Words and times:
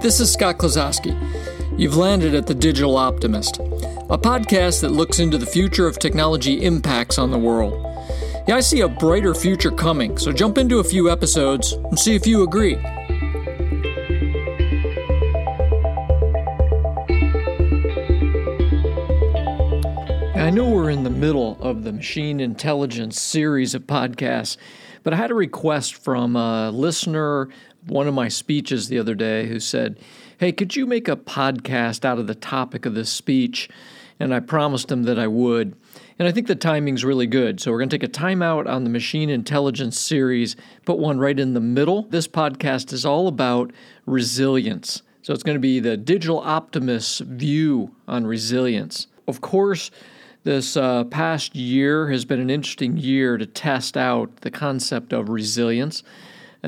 This 0.00 0.20
is 0.20 0.32
Scott 0.32 0.58
Klososky. 0.58 1.12
You've 1.76 1.96
landed 1.96 2.32
at 2.32 2.46
The 2.46 2.54
Digital 2.54 2.96
Optimist, 2.96 3.58
a 3.58 4.16
podcast 4.16 4.80
that 4.82 4.92
looks 4.92 5.18
into 5.18 5.38
the 5.38 5.44
future 5.44 5.88
of 5.88 5.98
technology 5.98 6.62
impacts 6.62 7.18
on 7.18 7.32
the 7.32 7.38
world. 7.38 7.84
Yeah, 8.46 8.54
I 8.54 8.60
see 8.60 8.82
a 8.82 8.88
brighter 8.88 9.34
future 9.34 9.72
coming, 9.72 10.16
so 10.16 10.30
jump 10.30 10.56
into 10.56 10.78
a 10.78 10.84
few 10.84 11.10
episodes 11.10 11.72
and 11.72 11.98
see 11.98 12.14
if 12.14 12.28
you 12.28 12.44
agree. 12.44 12.76
I 20.36 20.50
know 20.50 20.70
we're 20.70 20.90
in 20.90 21.02
the 21.02 21.10
middle 21.10 21.60
of 21.60 21.82
the 21.82 21.92
machine 21.92 22.38
intelligence 22.38 23.20
series 23.20 23.74
of 23.74 23.82
podcasts, 23.88 24.56
but 25.02 25.12
I 25.12 25.16
had 25.16 25.30
a 25.30 25.34
request 25.34 25.96
from 25.96 26.36
a 26.36 26.70
listener, 26.70 27.48
one 27.90 28.06
of 28.06 28.14
my 28.14 28.28
speeches 28.28 28.88
the 28.88 28.98
other 28.98 29.14
day, 29.14 29.46
who 29.46 29.60
said, 29.60 29.98
Hey, 30.38 30.52
could 30.52 30.76
you 30.76 30.86
make 30.86 31.08
a 31.08 31.16
podcast 31.16 32.04
out 32.04 32.18
of 32.18 32.26
the 32.26 32.34
topic 32.34 32.86
of 32.86 32.94
this 32.94 33.10
speech? 33.10 33.68
And 34.20 34.34
I 34.34 34.40
promised 34.40 34.90
him 34.90 35.04
that 35.04 35.18
I 35.18 35.26
would. 35.26 35.76
And 36.18 36.26
I 36.26 36.32
think 36.32 36.48
the 36.48 36.56
timing's 36.56 37.04
really 37.04 37.26
good. 37.26 37.60
So 37.60 37.70
we're 37.70 37.78
going 37.78 37.88
to 37.88 37.98
take 37.98 38.08
a 38.08 38.12
timeout 38.12 38.68
on 38.68 38.84
the 38.84 38.90
machine 38.90 39.30
intelligence 39.30 39.98
series, 39.98 40.56
put 40.84 40.98
one 40.98 41.18
right 41.18 41.38
in 41.38 41.54
the 41.54 41.60
middle. 41.60 42.02
This 42.02 42.26
podcast 42.26 42.92
is 42.92 43.04
all 43.04 43.28
about 43.28 43.72
resilience. 44.06 45.02
So 45.22 45.32
it's 45.32 45.42
going 45.42 45.56
to 45.56 45.60
be 45.60 45.78
the 45.78 45.96
digital 45.96 46.40
optimist's 46.40 47.20
view 47.20 47.94
on 48.08 48.26
resilience. 48.26 49.06
Of 49.28 49.40
course, 49.40 49.90
this 50.44 50.76
uh, 50.76 51.04
past 51.04 51.54
year 51.54 52.10
has 52.10 52.24
been 52.24 52.40
an 52.40 52.50
interesting 52.50 52.96
year 52.96 53.36
to 53.36 53.46
test 53.46 53.96
out 53.96 54.36
the 54.36 54.50
concept 54.50 55.12
of 55.12 55.28
resilience. 55.28 56.02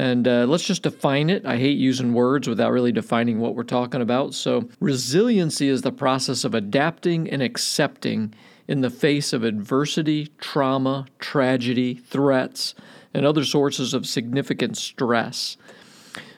And 0.00 0.26
uh, 0.26 0.46
let's 0.46 0.64
just 0.64 0.84
define 0.84 1.28
it. 1.28 1.44
I 1.44 1.58
hate 1.58 1.76
using 1.76 2.14
words 2.14 2.48
without 2.48 2.72
really 2.72 2.90
defining 2.90 3.38
what 3.38 3.54
we're 3.54 3.64
talking 3.64 4.00
about. 4.00 4.32
So, 4.32 4.66
resiliency 4.80 5.68
is 5.68 5.82
the 5.82 5.92
process 5.92 6.42
of 6.42 6.54
adapting 6.54 7.28
and 7.28 7.42
accepting 7.42 8.32
in 8.66 8.80
the 8.80 8.88
face 8.88 9.34
of 9.34 9.44
adversity, 9.44 10.28
trauma, 10.38 11.04
tragedy, 11.18 11.96
threats, 11.96 12.74
and 13.12 13.26
other 13.26 13.44
sources 13.44 13.92
of 13.92 14.06
significant 14.06 14.78
stress. 14.78 15.58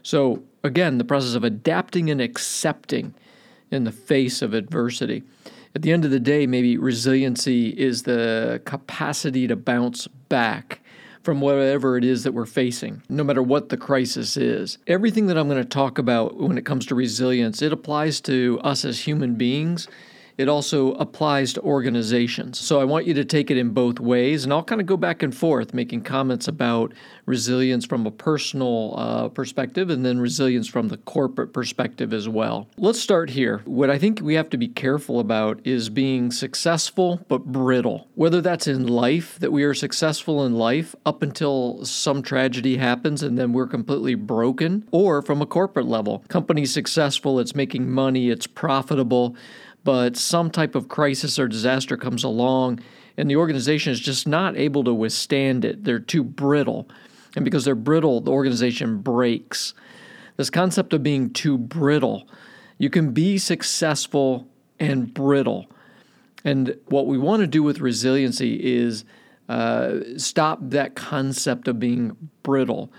So, 0.02 0.42
again, 0.64 0.98
the 0.98 1.05
process 1.05 1.36
of 1.36 1.44
adapting 1.44 2.10
and 2.10 2.20
accepting 2.20 3.14
in 3.70 3.84
the 3.84 3.92
face 3.92 4.42
of 4.42 4.55
adversity. 4.55 5.22
At 5.77 5.83
the 5.83 5.92
end 5.92 6.05
of 6.05 6.10
the 6.10 6.18
day, 6.18 6.48
maybe 6.48 6.78
resiliency 6.78 7.68
is 7.68 8.02
the 8.02 8.60
capacity 8.64 9.46
to 9.46 9.55
bounce 9.55 10.08
back 10.08 10.81
from 11.23 11.41
whatever 11.41 11.97
it 11.97 12.05
is 12.05 12.25
that 12.25 12.33
we're 12.33 12.47
facing, 12.47 13.03
no 13.09 13.23
matter 13.23 13.42
what 13.42 13.69
the 13.69 13.77
crisis 13.77 14.37
is. 14.37 14.78
Everything 14.87 15.27
that 15.27 15.39
I'm 15.39 15.48
going 15.48 15.62
to 15.62 15.69
talk 15.69 15.98
about 15.98 16.37
when 16.37 16.59
it 16.59 16.67
comes 16.67 16.87
to 16.87 16.95
resilience, 16.95 17.62
it 17.62 17.73
applies 17.73 18.20
to 18.23 18.61
us 18.62 18.84
as 18.84 19.01
human 19.01 19.34
beings 19.34 19.89
it 20.43 20.48
also 20.48 20.93
applies 20.95 21.53
to 21.53 21.62
organizations. 21.62 22.59
So 22.59 22.81
I 22.81 22.85
want 22.85 23.07
you 23.07 23.15
to 23.15 23.25
take 23.25 23.48
it 23.53 23.57
in 23.57 23.71
both 23.71 24.01
ways, 24.01 24.43
and 24.43 24.53
I'll 24.53 24.65
kind 24.65 24.81
of 24.81 24.89
go 24.89 24.97
back 24.97 25.23
and 25.23 25.35
forth 25.35 25.73
making 25.73 26.03
comments 26.03 26.48
about 26.48 26.93
resilience 27.27 27.87
from 27.87 28.05
a 28.07 28.11
personal 28.11 28.95
uh, 28.98 29.29
perspective 29.29 29.89
and 29.89 30.05
then 30.05 30.19
resilience 30.19 30.67
from 30.67 30.89
the 30.89 30.97
corporate 30.97 31.53
perspective 31.53 32.13
as 32.13 32.29
well. 32.29 32.69
Let's 32.77 33.01
start 33.01 33.31
here. 33.31 33.63
What 33.65 33.89
I 33.89 33.98
think 33.98 34.20
we 34.20 34.35
have 34.35 34.51
to 34.51 34.59
be 34.59 34.67
careful 34.67 35.20
about 35.20 35.61
is 35.65 35.89
being 35.89 36.33
successful 36.33 37.25
but 37.29 37.45
brittle. 37.45 38.08
Whether 38.17 38.41
that's 38.41 38.67
in 38.67 38.89
life, 38.89 39.39
that 39.39 39.52
we 39.52 39.63
are 39.63 39.75
successful 39.75 40.45
in 40.45 40.55
life 40.55 40.97
up 41.07 41.23
until 41.23 41.85
some 41.85 42.20
tragedy 42.20 42.79
happens 42.79 43.23
and 43.23 43.39
then 43.39 43.52
we're 43.52 43.69
completely 43.69 44.17
broken, 44.17 44.89
or 44.91 45.23
from 45.23 45.41
a 45.41 45.47
corporate 45.47 45.86
level, 45.86 46.25
company 46.27 46.67
successful, 46.67 47.39
it's 47.39 47.55
making 47.55 47.89
money, 47.89 48.29
it's 48.29 48.48
profitable 48.48 49.36
but 49.85 50.17
some 50.17 50.51
type 50.51 50.75
of 50.75 50.89
crisis 50.89 51.39
or 51.39 51.48
disaster 51.48 51.97
comes 51.97 52.25
along 52.25 52.81
and 53.17 53.31
the 53.31 53.37
organization 53.37 53.93
is 53.93 54.01
just 54.01 54.27
not 54.27 54.57
able 54.57 54.85
to 54.85 54.95
withstand 54.95 55.65
it. 55.65 55.85
They're 55.85 55.98
too 55.98 56.25
brittle. 56.25 56.89
And 57.37 57.45
because 57.45 57.65
they're 57.65 57.75
brittle, 57.75 58.20
the 58.20 58.31
organization 58.31 58.98
breaks. 58.98 59.75
This 60.37 60.51
concept 60.51 60.93
of 60.93 61.03
being 61.03 61.31
too 61.31 61.59
brittle, 61.59 62.29
you 62.79 62.91
can 62.91 63.13
be 63.13 63.39
successful 63.39 64.48
and 64.79 65.13
brittle. 65.13 65.67
And 66.45 66.77
what 66.87 67.07
we 67.07 67.19
want 67.19 67.41
to 67.41 67.47
do 67.47 67.63
with 67.63 67.81
resiliency 67.81 68.55
is 68.77 69.05
uh, 69.49 69.99
stop 70.17 70.59
that 70.63 70.95
concept 70.95 71.69
of 71.69 71.79
being 71.79 72.17
brittle 72.43 72.93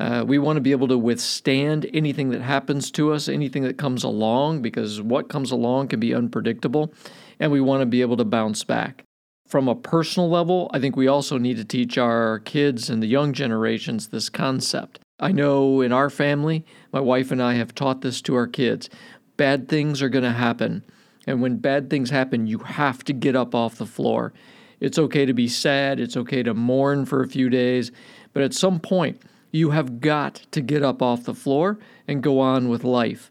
uh, 0.00 0.24
we 0.26 0.38
want 0.38 0.56
to 0.56 0.60
be 0.60 0.72
able 0.72 0.88
to 0.88 0.98
withstand 0.98 1.88
anything 1.92 2.30
that 2.30 2.40
happens 2.40 2.90
to 2.92 3.12
us, 3.12 3.28
anything 3.28 3.62
that 3.64 3.78
comes 3.78 4.04
along, 4.04 4.62
because 4.62 5.02
what 5.02 5.28
comes 5.28 5.50
along 5.50 5.88
can 5.88 5.98
be 5.98 6.14
unpredictable, 6.14 6.92
and 7.40 7.50
we 7.50 7.60
want 7.60 7.80
to 7.80 7.86
be 7.86 8.00
able 8.00 8.16
to 8.16 8.24
bounce 8.24 8.62
back. 8.64 9.02
From 9.48 9.66
a 9.66 9.74
personal 9.74 10.28
level, 10.28 10.70
I 10.74 10.78
think 10.78 10.94
we 10.94 11.08
also 11.08 11.38
need 11.38 11.56
to 11.56 11.64
teach 11.64 11.96
our 11.96 12.40
kids 12.40 12.90
and 12.90 13.02
the 13.02 13.06
young 13.06 13.32
generations 13.32 14.08
this 14.08 14.28
concept. 14.28 15.00
I 15.18 15.32
know 15.32 15.80
in 15.80 15.90
our 15.90 16.10
family, 16.10 16.64
my 16.92 17.00
wife 17.00 17.32
and 17.32 17.42
I 17.42 17.54
have 17.54 17.74
taught 17.74 18.02
this 18.02 18.20
to 18.22 18.36
our 18.36 18.46
kids. 18.46 18.88
Bad 19.36 19.68
things 19.68 20.00
are 20.02 20.08
going 20.08 20.24
to 20.24 20.32
happen. 20.32 20.84
And 21.26 21.42
when 21.42 21.56
bad 21.56 21.90
things 21.90 22.10
happen, 22.10 22.46
you 22.46 22.58
have 22.58 23.02
to 23.04 23.12
get 23.12 23.34
up 23.34 23.54
off 23.54 23.76
the 23.76 23.86
floor. 23.86 24.32
It's 24.80 24.98
okay 24.98 25.26
to 25.26 25.32
be 25.32 25.48
sad, 25.48 25.98
it's 25.98 26.16
okay 26.16 26.42
to 26.44 26.54
mourn 26.54 27.04
for 27.04 27.22
a 27.22 27.28
few 27.28 27.48
days, 27.48 27.90
but 28.32 28.42
at 28.42 28.54
some 28.54 28.78
point, 28.78 29.20
you 29.50 29.70
have 29.70 30.00
got 30.00 30.46
to 30.50 30.60
get 30.60 30.82
up 30.82 31.02
off 31.02 31.24
the 31.24 31.34
floor 31.34 31.78
and 32.06 32.22
go 32.22 32.40
on 32.40 32.68
with 32.68 32.84
life. 32.84 33.30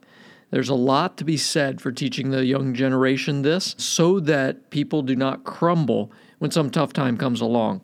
There's 0.50 0.70
a 0.70 0.76
lot 0.76 1.18
to 1.18 1.26
be 1.26 1.38
said 1.38 1.82
for 1.82 1.92
teaching 1.92 2.30
the 2.30 2.46
young 2.46 2.74
generation 2.74 3.42
this 3.42 3.76
so 3.78 4.20
that 4.22 4.70
people 4.70 5.02
do 5.02 5.16
not 5.16 5.44
crumble 5.44 6.12
when 6.40 6.52
some 6.52 6.70
tough 6.70 6.94
time 6.94 7.18
comes 7.18 7.42
along. 7.42 7.82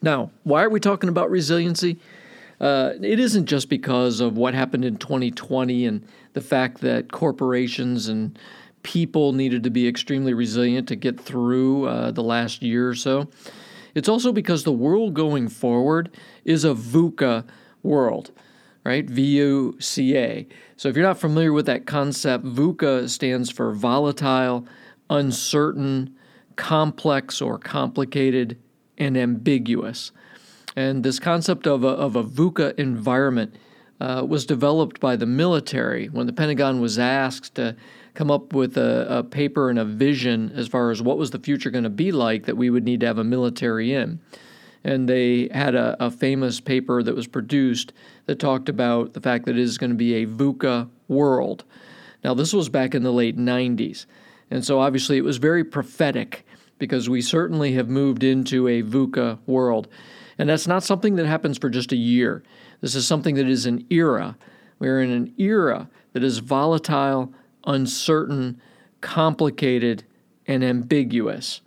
Now, 0.00 0.30
why 0.42 0.64
are 0.64 0.70
we 0.70 0.80
talking 0.80 1.08
about 1.08 1.30
resiliency? 1.30 1.98
Uh, 2.60 2.94
it 3.00 3.20
isn't 3.20 3.46
just 3.46 3.68
because 3.68 4.20
of 4.20 4.36
what 4.36 4.54
happened 4.54 4.84
in 4.84 4.96
2020 4.96 5.86
and 5.86 6.06
the 6.32 6.40
fact 6.40 6.80
that 6.80 7.12
corporations 7.12 8.08
and 8.08 8.38
people 8.82 9.32
needed 9.32 9.62
to 9.62 9.70
be 9.70 9.86
extremely 9.86 10.34
resilient 10.34 10.88
to 10.88 10.96
get 10.96 11.20
through 11.20 11.86
uh, 11.86 12.10
the 12.10 12.22
last 12.22 12.62
year 12.62 12.88
or 12.88 12.94
so. 12.94 13.28
It's 13.94 14.08
also 14.08 14.32
because 14.32 14.64
the 14.64 14.72
world 14.72 15.14
going 15.14 15.48
forward 15.48 16.10
is 16.44 16.64
a 16.64 16.74
VUCA 16.74 17.44
world, 17.82 18.30
right? 18.84 19.08
V 19.08 19.22
U 19.22 19.76
C 19.80 20.16
A. 20.16 20.46
So 20.76 20.88
if 20.88 20.96
you're 20.96 21.06
not 21.06 21.18
familiar 21.18 21.52
with 21.52 21.66
that 21.66 21.86
concept, 21.86 22.44
VUCA 22.44 23.08
stands 23.08 23.50
for 23.50 23.72
volatile, 23.72 24.66
uncertain, 25.10 26.16
complex 26.56 27.40
or 27.40 27.58
complicated, 27.58 28.58
and 28.98 29.16
ambiguous. 29.16 30.12
And 30.76 31.04
this 31.04 31.18
concept 31.18 31.66
of 31.66 31.84
a, 31.84 31.88
of 31.88 32.16
a 32.16 32.24
VUCA 32.24 32.78
environment 32.78 33.56
uh, 34.00 34.24
was 34.26 34.46
developed 34.46 35.00
by 35.00 35.16
the 35.16 35.26
military 35.26 36.08
when 36.08 36.26
the 36.26 36.32
Pentagon 36.32 36.80
was 36.80 36.98
asked 36.98 37.54
to 37.54 37.76
come 38.14 38.30
up 38.30 38.52
with 38.52 38.76
a, 38.76 39.06
a 39.08 39.22
paper 39.22 39.70
and 39.70 39.78
a 39.78 39.84
vision 39.84 40.52
as 40.54 40.68
far 40.68 40.90
as 40.90 41.00
what 41.00 41.18
was 41.18 41.30
the 41.30 41.38
future 41.38 41.70
going 41.70 41.84
to 41.84 41.90
be 41.90 42.12
like 42.12 42.44
that 42.44 42.56
we 42.56 42.70
would 42.70 42.84
need 42.84 43.00
to 43.00 43.06
have 43.06 43.18
a 43.18 43.24
military 43.24 43.94
in. 43.94 44.20
And 44.84 45.08
they 45.08 45.48
had 45.52 45.74
a, 45.74 45.96
a 46.04 46.10
famous 46.10 46.60
paper 46.60 47.02
that 47.02 47.14
was 47.14 47.26
produced 47.26 47.92
that 48.26 48.38
talked 48.38 48.68
about 48.68 49.12
the 49.14 49.20
fact 49.20 49.46
that 49.46 49.56
it 49.56 49.62
is 49.62 49.78
going 49.78 49.90
to 49.90 49.96
be 49.96 50.14
a 50.14 50.26
VUCA 50.26 50.88
world. 51.08 51.64
Now, 52.24 52.34
this 52.34 52.52
was 52.52 52.68
back 52.68 52.94
in 52.94 53.02
the 53.02 53.12
late 53.12 53.38
90s. 53.38 54.06
And 54.50 54.64
so 54.64 54.80
obviously 54.80 55.16
it 55.16 55.24
was 55.24 55.38
very 55.38 55.64
prophetic 55.64 56.44
because 56.78 57.08
we 57.08 57.22
certainly 57.22 57.72
have 57.72 57.88
moved 57.88 58.24
into 58.24 58.68
a 58.68 58.82
VUCA 58.82 59.38
world. 59.46 59.88
And 60.36 60.48
that's 60.48 60.66
not 60.66 60.82
something 60.82 61.14
that 61.16 61.26
happens 61.26 61.58
for 61.58 61.70
just 61.70 61.92
a 61.92 61.96
year. 61.96 62.42
This 62.80 62.94
is 62.94 63.06
something 63.06 63.36
that 63.36 63.48
is 63.48 63.66
an 63.66 63.86
era. 63.90 64.36
We're 64.78 65.00
in 65.00 65.10
an 65.10 65.32
era 65.38 65.88
that 66.12 66.24
is 66.24 66.38
volatile, 66.38 67.32
uncertain, 67.66 68.60
complicated, 69.00 70.04
and 70.46 70.64
ambiguous. 70.64 71.60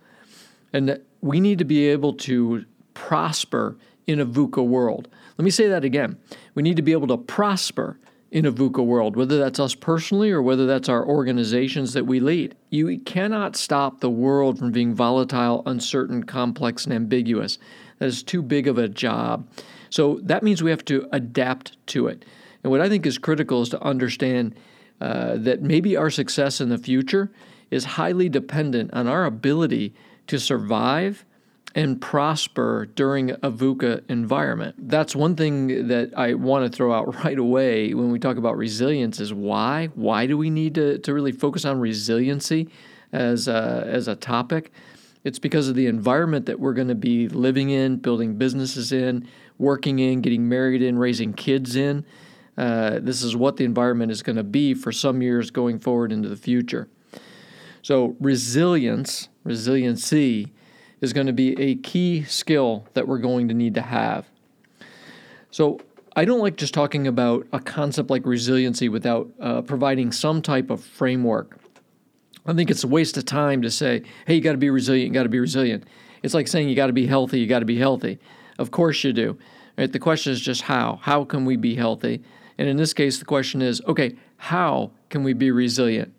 And 0.72 0.88
that 0.88 1.02
we 1.20 1.40
need 1.40 1.58
to 1.58 1.64
be 1.64 1.88
able 1.88 2.12
to 2.14 2.64
prosper 2.94 3.76
in 4.06 4.20
a 4.20 4.26
VUCA 4.26 4.66
world. 4.66 5.08
Let 5.36 5.44
me 5.44 5.50
say 5.50 5.68
that 5.68 5.84
again. 5.84 6.18
We 6.54 6.62
need 6.62 6.76
to 6.76 6.82
be 6.82 6.92
able 6.92 7.08
to 7.08 7.16
prosper 7.16 7.98
in 8.30 8.44
a 8.44 8.52
VUCA 8.52 8.84
world, 8.84 9.16
whether 9.16 9.38
that's 9.38 9.60
us 9.60 9.74
personally 9.74 10.30
or 10.30 10.42
whether 10.42 10.66
that's 10.66 10.88
our 10.88 11.06
organizations 11.06 11.92
that 11.92 12.04
we 12.04 12.20
lead. 12.20 12.54
You 12.70 12.98
cannot 13.00 13.56
stop 13.56 14.00
the 14.00 14.10
world 14.10 14.58
from 14.58 14.72
being 14.72 14.94
volatile, 14.94 15.62
uncertain, 15.66 16.24
complex, 16.24 16.84
and 16.84 16.94
ambiguous. 16.94 17.58
That 17.98 18.06
is 18.06 18.22
too 18.22 18.42
big 18.42 18.68
of 18.68 18.78
a 18.78 18.88
job. 18.88 19.48
So 19.90 20.20
that 20.24 20.42
means 20.42 20.62
we 20.62 20.70
have 20.70 20.84
to 20.86 21.08
adapt 21.12 21.76
to 21.88 22.08
it. 22.08 22.24
And 22.62 22.70
what 22.70 22.80
I 22.80 22.88
think 22.88 23.06
is 23.06 23.16
critical 23.16 23.62
is 23.62 23.68
to 23.70 23.82
understand 23.82 24.54
uh, 25.00 25.36
that 25.36 25.62
maybe 25.62 25.96
our 25.96 26.10
success 26.10 26.60
in 26.60 26.68
the 26.68 26.78
future 26.78 27.30
is 27.70 27.84
highly 27.84 28.28
dependent 28.28 28.92
on 28.92 29.06
our 29.06 29.24
ability 29.24 29.92
to 30.26 30.38
survive 30.38 31.24
and 31.74 32.00
prosper 32.00 32.86
during 32.94 33.30
a 33.30 33.50
VUCA 33.50 34.02
environment. 34.08 34.74
That's 34.78 35.14
one 35.14 35.36
thing 35.36 35.88
that 35.88 36.12
I 36.16 36.32
want 36.32 36.64
to 36.64 36.74
throw 36.74 36.92
out 36.92 37.14
right 37.24 37.38
away 37.38 37.92
when 37.92 38.10
we 38.10 38.18
talk 38.18 38.38
about 38.38 38.56
resilience 38.56 39.20
is 39.20 39.32
why? 39.34 39.90
Why 39.94 40.26
do 40.26 40.38
we 40.38 40.48
need 40.48 40.74
to, 40.76 40.98
to 40.98 41.12
really 41.12 41.32
focus 41.32 41.66
on 41.66 41.78
resiliency 41.78 42.70
as 43.12 43.46
a, 43.46 43.84
as 43.86 44.08
a 44.08 44.16
topic? 44.16 44.72
It's 45.22 45.38
because 45.38 45.68
of 45.68 45.74
the 45.74 45.86
environment 45.86 46.46
that 46.46 46.60
we're 46.60 46.72
going 46.72 46.88
to 46.88 46.94
be 46.94 47.28
living 47.28 47.68
in, 47.70 47.96
building 47.96 48.36
businesses 48.36 48.92
in, 48.92 49.28
working 49.58 49.98
in, 49.98 50.22
getting 50.22 50.48
married 50.48 50.82
in, 50.82 50.98
raising 50.98 51.34
kids 51.34 51.76
in. 51.76 52.06
Uh, 52.56 52.98
this 53.00 53.22
is 53.22 53.36
what 53.36 53.56
the 53.56 53.64
environment 53.64 54.10
is 54.10 54.22
going 54.22 54.36
to 54.36 54.44
be 54.44 54.72
for 54.74 54.90
some 54.90 55.20
years 55.20 55.50
going 55.50 55.78
forward 55.78 56.12
into 56.12 56.28
the 56.28 56.36
future. 56.36 56.88
So, 57.82 58.16
resilience, 58.18 59.28
resiliency, 59.44 60.52
is 61.00 61.12
going 61.12 61.26
to 61.26 61.32
be 61.32 61.60
a 61.60 61.76
key 61.76 62.24
skill 62.24 62.86
that 62.94 63.06
we're 63.06 63.18
going 63.18 63.48
to 63.48 63.54
need 63.54 63.74
to 63.74 63.82
have. 63.82 64.26
So, 65.50 65.80
I 66.16 66.24
don't 66.24 66.40
like 66.40 66.56
just 66.56 66.72
talking 66.72 67.06
about 67.06 67.46
a 67.52 67.60
concept 67.60 68.08
like 68.08 68.24
resiliency 68.24 68.88
without 68.88 69.30
uh, 69.38 69.60
providing 69.60 70.10
some 70.12 70.40
type 70.40 70.70
of 70.70 70.82
framework. 70.82 71.58
I 72.46 72.54
think 72.54 72.70
it's 72.70 72.84
a 72.84 72.88
waste 72.88 73.18
of 73.18 73.26
time 73.26 73.60
to 73.62 73.70
say, 73.70 74.02
hey, 74.26 74.36
you 74.36 74.40
got 74.40 74.52
to 74.52 74.58
be 74.58 74.70
resilient, 74.70 75.08
you 75.08 75.14
got 75.14 75.24
to 75.24 75.28
be 75.28 75.40
resilient. 75.40 75.84
It's 76.22 76.32
like 76.32 76.48
saying 76.48 76.70
you 76.70 76.74
got 76.74 76.86
to 76.86 76.94
be 76.94 77.06
healthy, 77.06 77.38
you 77.38 77.46
got 77.46 77.58
to 77.58 77.66
be 77.66 77.78
healthy. 77.78 78.18
Of 78.58 78.70
course 78.70 79.04
you 79.04 79.12
do. 79.12 79.36
Right? 79.76 79.92
The 79.92 79.98
question 79.98 80.32
is 80.32 80.40
just 80.40 80.62
how. 80.62 80.98
How 81.02 81.24
can 81.24 81.44
we 81.44 81.56
be 81.56 81.74
healthy? 81.74 82.22
And 82.58 82.68
in 82.68 82.76
this 82.76 82.92
case, 82.94 83.18
the 83.18 83.24
question 83.24 83.62
is 83.62 83.82
okay, 83.86 84.16
how 84.38 84.92
can 85.10 85.22
we 85.22 85.32
be 85.32 85.50
resilient? 85.50 86.12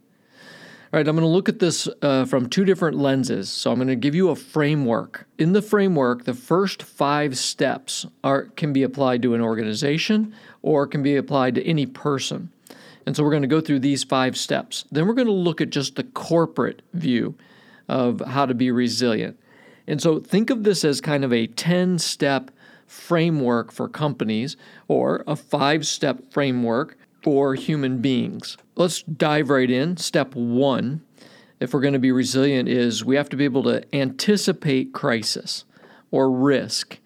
All 0.94 0.98
right, 0.98 1.08
I'm 1.08 1.16
going 1.16 1.28
to 1.28 1.34
look 1.34 1.50
at 1.50 1.60
this 1.60 1.90
uh, 2.02 2.24
from 2.24 2.48
two 2.48 2.64
different 2.64 2.98
lenses. 2.98 3.50
So 3.50 3.72
I'm 3.72 3.78
going 3.78 3.90
to 3.90 3.96
give 3.98 4.16
you 4.16 4.30
a 4.30 4.36
framework. 4.38 5.28
In 5.38 5.52
the 5.52 5.62
framework, 5.62 6.24
the 6.24 6.34
first 6.34 6.82
five 6.82 7.38
steps 7.38 8.06
are 8.24 8.44
can 8.56 8.72
be 8.72 8.84
applied 8.84 9.22
to 9.24 9.34
an 9.34 9.42
organization 9.42 10.34
or 10.62 10.88
can 10.88 11.04
be 11.04 11.18
applied 11.18 11.56
to 11.56 11.66
any 11.66 11.86
person. 11.86 12.52
And 13.06 13.16
so 13.16 13.24
we're 13.24 13.32
going 13.32 13.42
to 13.42 13.48
go 13.48 13.62
through 13.62 13.80
these 13.80 14.04
five 14.04 14.38
steps. 14.38 14.86
Then 14.92 15.08
we're 15.08 15.14
going 15.14 15.28
to 15.28 15.34
look 15.34 15.60
at 15.60 15.70
just 15.70 15.96
the 15.96 16.04
corporate 16.04 16.82
view 16.94 17.36
of 17.90 18.22
how 18.22 18.46
to 18.46 18.54
be 18.54 18.72
resilient. 18.72 19.40
And 19.88 20.02
so 20.02 20.20
think 20.20 20.50
of 20.50 20.64
this 20.64 20.84
as 20.84 21.00
kind 21.00 21.24
of 21.24 21.32
a 21.32 21.48
10 21.48 22.00
step 22.00 22.52
framework 22.88 23.72
for 23.72 23.88
companies 23.88 24.58
or 24.88 25.24
a 25.28 25.36
five 25.36 25.86
step 25.86 26.32
framework 26.32 26.98
for 27.22 27.56
human 27.56 28.00
beings. 28.00 28.58
Let's 28.76 29.04
dive 29.04 29.50
right 29.50 29.70
in. 29.70 29.98
Step 29.98 30.34
one, 30.36 31.02
if 31.60 31.74
we're 31.74 31.82
going 31.82 31.94
to 31.94 32.00
be 32.00 32.12
resilient, 32.12 32.70
is 32.70 33.04
we 33.04 33.16
have 33.16 33.30
to 33.30 33.38
be 33.38 33.46
able 33.46 33.64
to 33.64 33.84
anticipate 33.96 34.94
crisis 34.94 35.66
or 36.12 36.32
risk. 36.32 37.00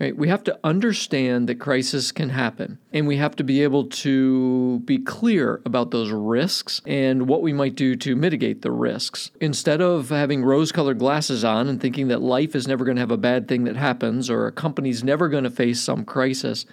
Right? 0.00 0.16
We 0.16 0.28
have 0.28 0.42
to 0.44 0.58
understand 0.64 1.46
that 1.50 1.56
crisis 1.56 2.10
can 2.10 2.30
happen, 2.30 2.78
and 2.90 3.06
we 3.06 3.18
have 3.18 3.36
to 3.36 3.44
be 3.44 3.62
able 3.62 3.84
to 3.84 4.78
be 4.86 4.96
clear 4.96 5.60
about 5.66 5.90
those 5.90 6.10
risks 6.10 6.80
and 6.86 7.28
what 7.28 7.42
we 7.42 7.52
might 7.52 7.74
do 7.74 7.94
to 7.96 8.16
mitigate 8.16 8.62
the 8.62 8.70
risks. 8.70 9.30
Instead 9.42 9.82
of 9.82 10.08
having 10.08 10.42
rose 10.42 10.72
colored 10.72 10.98
glasses 10.98 11.44
on 11.44 11.68
and 11.68 11.82
thinking 11.82 12.08
that 12.08 12.22
life 12.22 12.56
is 12.56 12.66
never 12.66 12.86
going 12.86 12.96
to 12.96 13.02
have 13.02 13.10
a 13.10 13.18
bad 13.18 13.46
thing 13.46 13.64
that 13.64 13.76
happens 13.76 14.30
or 14.30 14.46
a 14.46 14.52
company's 14.52 15.04
never 15.04 15.28
going 15.28 15.44
to 15.44 15.50
face 15.50 15.82
some 15.82 16.06
crisis, 16.06 16.64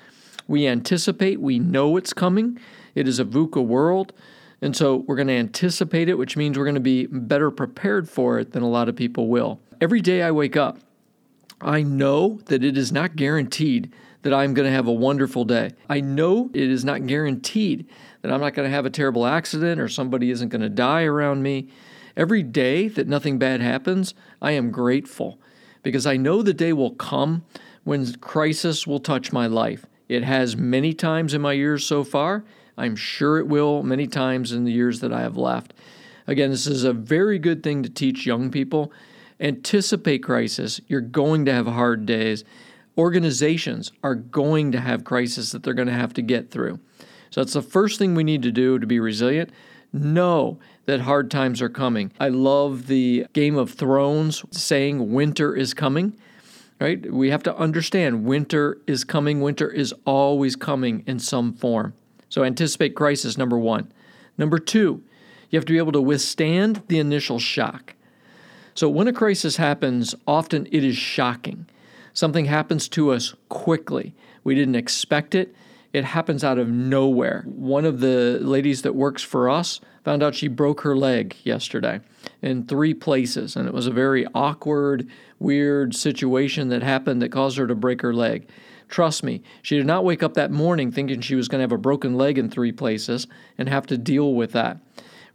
we 0.47 0.65
anticipate, 0.65 1.41
we 1.41 1.59
know 1.59 1.97
it's 1.97 2.13
coming. 2.13 2.57
It 2.95 3.09
is 3.09 3.19
a 3.19 3.25
VUCA 3.25 3.65
world. 3.65 4.13
And 4.62 4.74
so 4.74 5.03
we're 5.06 5.18
going 5.18 5.27
to 5.27 5.33
anticipate 5.33 6.07
it, 6.07 6.18
which 6.18 6.38
means 6.38 6.57
we're 6.57 6.63
going 6.63 6.75
to 6.75 6.81
be 6.81 7.07
better 7.07 7.51
prepared 7.51 8.09
for 8.09 8.39
it 8.39 8.53
than 8.53 8.63
a 8.63 8.69
lot 8.69 8.88
of 8.88 8.95
people 8.95 9.27
will. 9.27 9.59
Every 9.81 10.01
day 10.01 10.24
I 10.24 10.31
wake 10.31 10.56
up, 10.56 10.79
I 11.62 11.83
know 11.83 12.39
that 12.45 12.63
it 12.63 12.77
is 12.77 12.92
not 12.92 13.15
guaranteed 13.15 13.94
that 14.21 14.33
I'm 14.33 14.54
going 14.54 14.68
to 14.68 14.75
have 14.75 14.88
a 14.88 14.94
wonderful 14.94 15.45
day. 15.45 15.71
I 15.89 16.01
know 16.01 16.50
it 16.54 16.69
is 16.69 16.83
not 16.83 17.07
guaranteed 17.07 17.88
that 18.21 18.31
I'm 18.31 18.42
not 18.42 18.54
going 18.54 18.68
to 18.68 18.75
have 18.75 18.86
a 18.86 18.92
terrible 18.92 19.25
accident 19.25 19.80
or 19.80 19.88
somebody 19.88 20.30
isn't 20.31 20.50
going 20.50 20.62
to 20.62 20.69
die 20.69 21.04
around 21.04 21.44
me. 21.44 21.69
Every 22.15 22.44
day 22.44 22.88
that 22.89 23.07
nothing 23.07 23.38
bad 23.39 23.62
happens, 23.62 24.13
I 24.42 24.51
am 24.51 24.71
grateful 24.71 25.39
because 25.83 26.06
I 26.06 26.18
know 26.18 26.42
the 26.42 26.54
day 26.54 26.74
will 26.74 26.95
come 26.95 27.45
when 27.83 28.13
crisis 28.15 28.86
will 28.86 29.00
touch 29.00 29.31
my 29.31 29.48
life. 29.48 29.86
It 30.10 30.24
has 30.24 30.57
many 30.57 30.94
times 30.94 31.33
in 31.33 31.42
my 31.42 31.53
years 31.53 31.86
so 31.86 32.03
far. 32.03 32.44
I'm 32.77 32.95
sure 32.95 33.39
it 33.39 33.48
will 33.48 33.83
many 33.83 34.07
times 34.07 34.51
in 34.51 34.63
the 34.63 34.71
years 34.71 35.00
that 35.00 35.13
I 35.13 35.21
have 35.21 35.38
left. 35.38 35.74
Again, 36.27 36.51
this 36.51 36.68
is 36.68 36.83
a 36.83 36.94
very 36.94 37.39
good 37.39 37.63
thing 37.63 37.83
to 37.83 37.89
teach 37.89 38.25
young 38.25 38.51
people 38.51 38.92
Anticipate 39.39 40.24
crisis. 40.24 40.81
You're 40.88 41.01
going 41.01 41.45
to 41.45 41.54
have 41.54 41.68
hard 41.68 42.06
days. 42.06 42.44
Organizations 42.98 43.92
are 44.04 44.16
going 44.16 44.72
to 44.72 44.80
have 44.80 45.04
crisis 45.04 45.51
that 45.51 45.63
they're 45.63 45.74
going 45.74 45.88
to 45.88 45.94
have 45.94 46.13
to 46.13 46.22
get 46.22 46.50
through. 46.50 46.80
So 47.30 47.42
that's 47.42 47.54
the 47.54 47.62
first 47.62 48.00
thing 48.00 48.16
we 48.16 48.24
need 48.24 48.42
to 48.44 48.51
do 48.51 48.80
to 48.80 48.88
be 48.88 49.00
resilient. 49.00 49.51
Know 49.94 50.60
that 50.86 51.01
hard 51.01 51.30
times 51.30 51.62
are 51.62 51.69
coming. 51.69 52.12
I 52.19 52.30
love 52.30 52.88
the 52.88 53.28
Game 53.34 53.57
of 53.57 53.72
Thrones 53.72 54.44
saying 54.51 55.13
winter 55.13 55.56
is 55.56 55.74
coming. 55.74 56.18
Right? 56.80 57.12
We 57.12 57.31
have 57.31 57.44
to 57.44 57.56
understand 57.56 58.25
winter 58.25 58.78
is 58.86 59.04
coming. 59.04 59.42
Winter 59.42 59.69
is 59.69 59.94
always 60.06 60.56
coming 60.56 61.04
in 61.07 61.19
some 61.19 61.54
form. 61.54 61.94
So 62.30 62.44
anticipate 62.44 62.95
crisis 62.95 63.38
number 63.38 63.57
1. 63.57 63.92
Number 64.38 64.60
2, 64.60 65.04
you 65.50 65.57
have 65.57 65.66
to 65.66 65.74
be 65.74 65.80
able 65.80 65.94
to 65.94 66.01
withstand 66.01 66.84
the 66.88 67.00
initial 67.00 67.39
shock. 67.39 67.95
So 68.77 68.88
when 68.88 69.07
a 69.07 69.12
crisis 69.13 69.57
happens, 69.57 70.13
often 70.27 70.68
it 70.71 70.83
is 70.83 70.95
shocking. 70.95 71.65
Something 72.13 72.45
happens 72.45 72.88
to 72.89 73.12
us 73.12 73.33
quickly. 73.50 74.13
We 74.44 74.53
didn't 74.53 74.75
expect 74.75 75.33
it. 75.33 75.56
It 75.94 76.06
happens 76.06 76.44
out 76.44 76.59
of 76.59 76.69
nowhere. 76.69 77.44
One 77.47 77.85
of 77.85 78.01
the 78.01 78.38
ladies 78.39 78.83
that 78.83 78.94
works 78.94 79.24
for 79.24 79.50
us 79.50 79.81
found 80.03 80.21
out 80.21 80.35
she 80.35 80.47
broke 80.47 80.81
her 80.81 80.95
leg 80.95 81.35
yesterday 81.44 82.01
in 82.44 82.68
three 82.68 82.94
places, 82.94 83.56
and 83.56 83.68
it 83.68 83.74
was 83.74 83.88
a 83.88 83.91
very 83.91 84.27
awkward, 84.35 85.09
weird 85.39 85.95
situation 85.95 86.69
that 86.69 86.83
happened 86.83 87.19
that 87.24 87.31
caused 87.31 87.57
her 87.57 87.65
to 87.65 87.74
break 87.74 88.03
her 88.03 88.13
leg. 88.13 88.47
Trust 88.89 89.24
me, 89.24 89.41
she 89.63 89.75
did 89.75 89.88
not 89.88 90.06
wake 90.06 90.21
up 90.21 90.35
that 90.35 90.51
morning 90.51 90.91
thinking 90.91 91.21
she 91.21 91.33
was 91.33 91.47
going 91.47 91.62
to 91.62 91.63
have 91.63 91.71
a 91.71 91.79
broken 91.79 92.13
leg 92.13 92.38
in 92.38 92.48
three 92.48 92.72
places 92.72 93.25
and 93.57 93.69
have 93.69 93.88
to 93.88 93.98
deal 93.98 94.36
with 94.36 94.51
that 94.51 94.77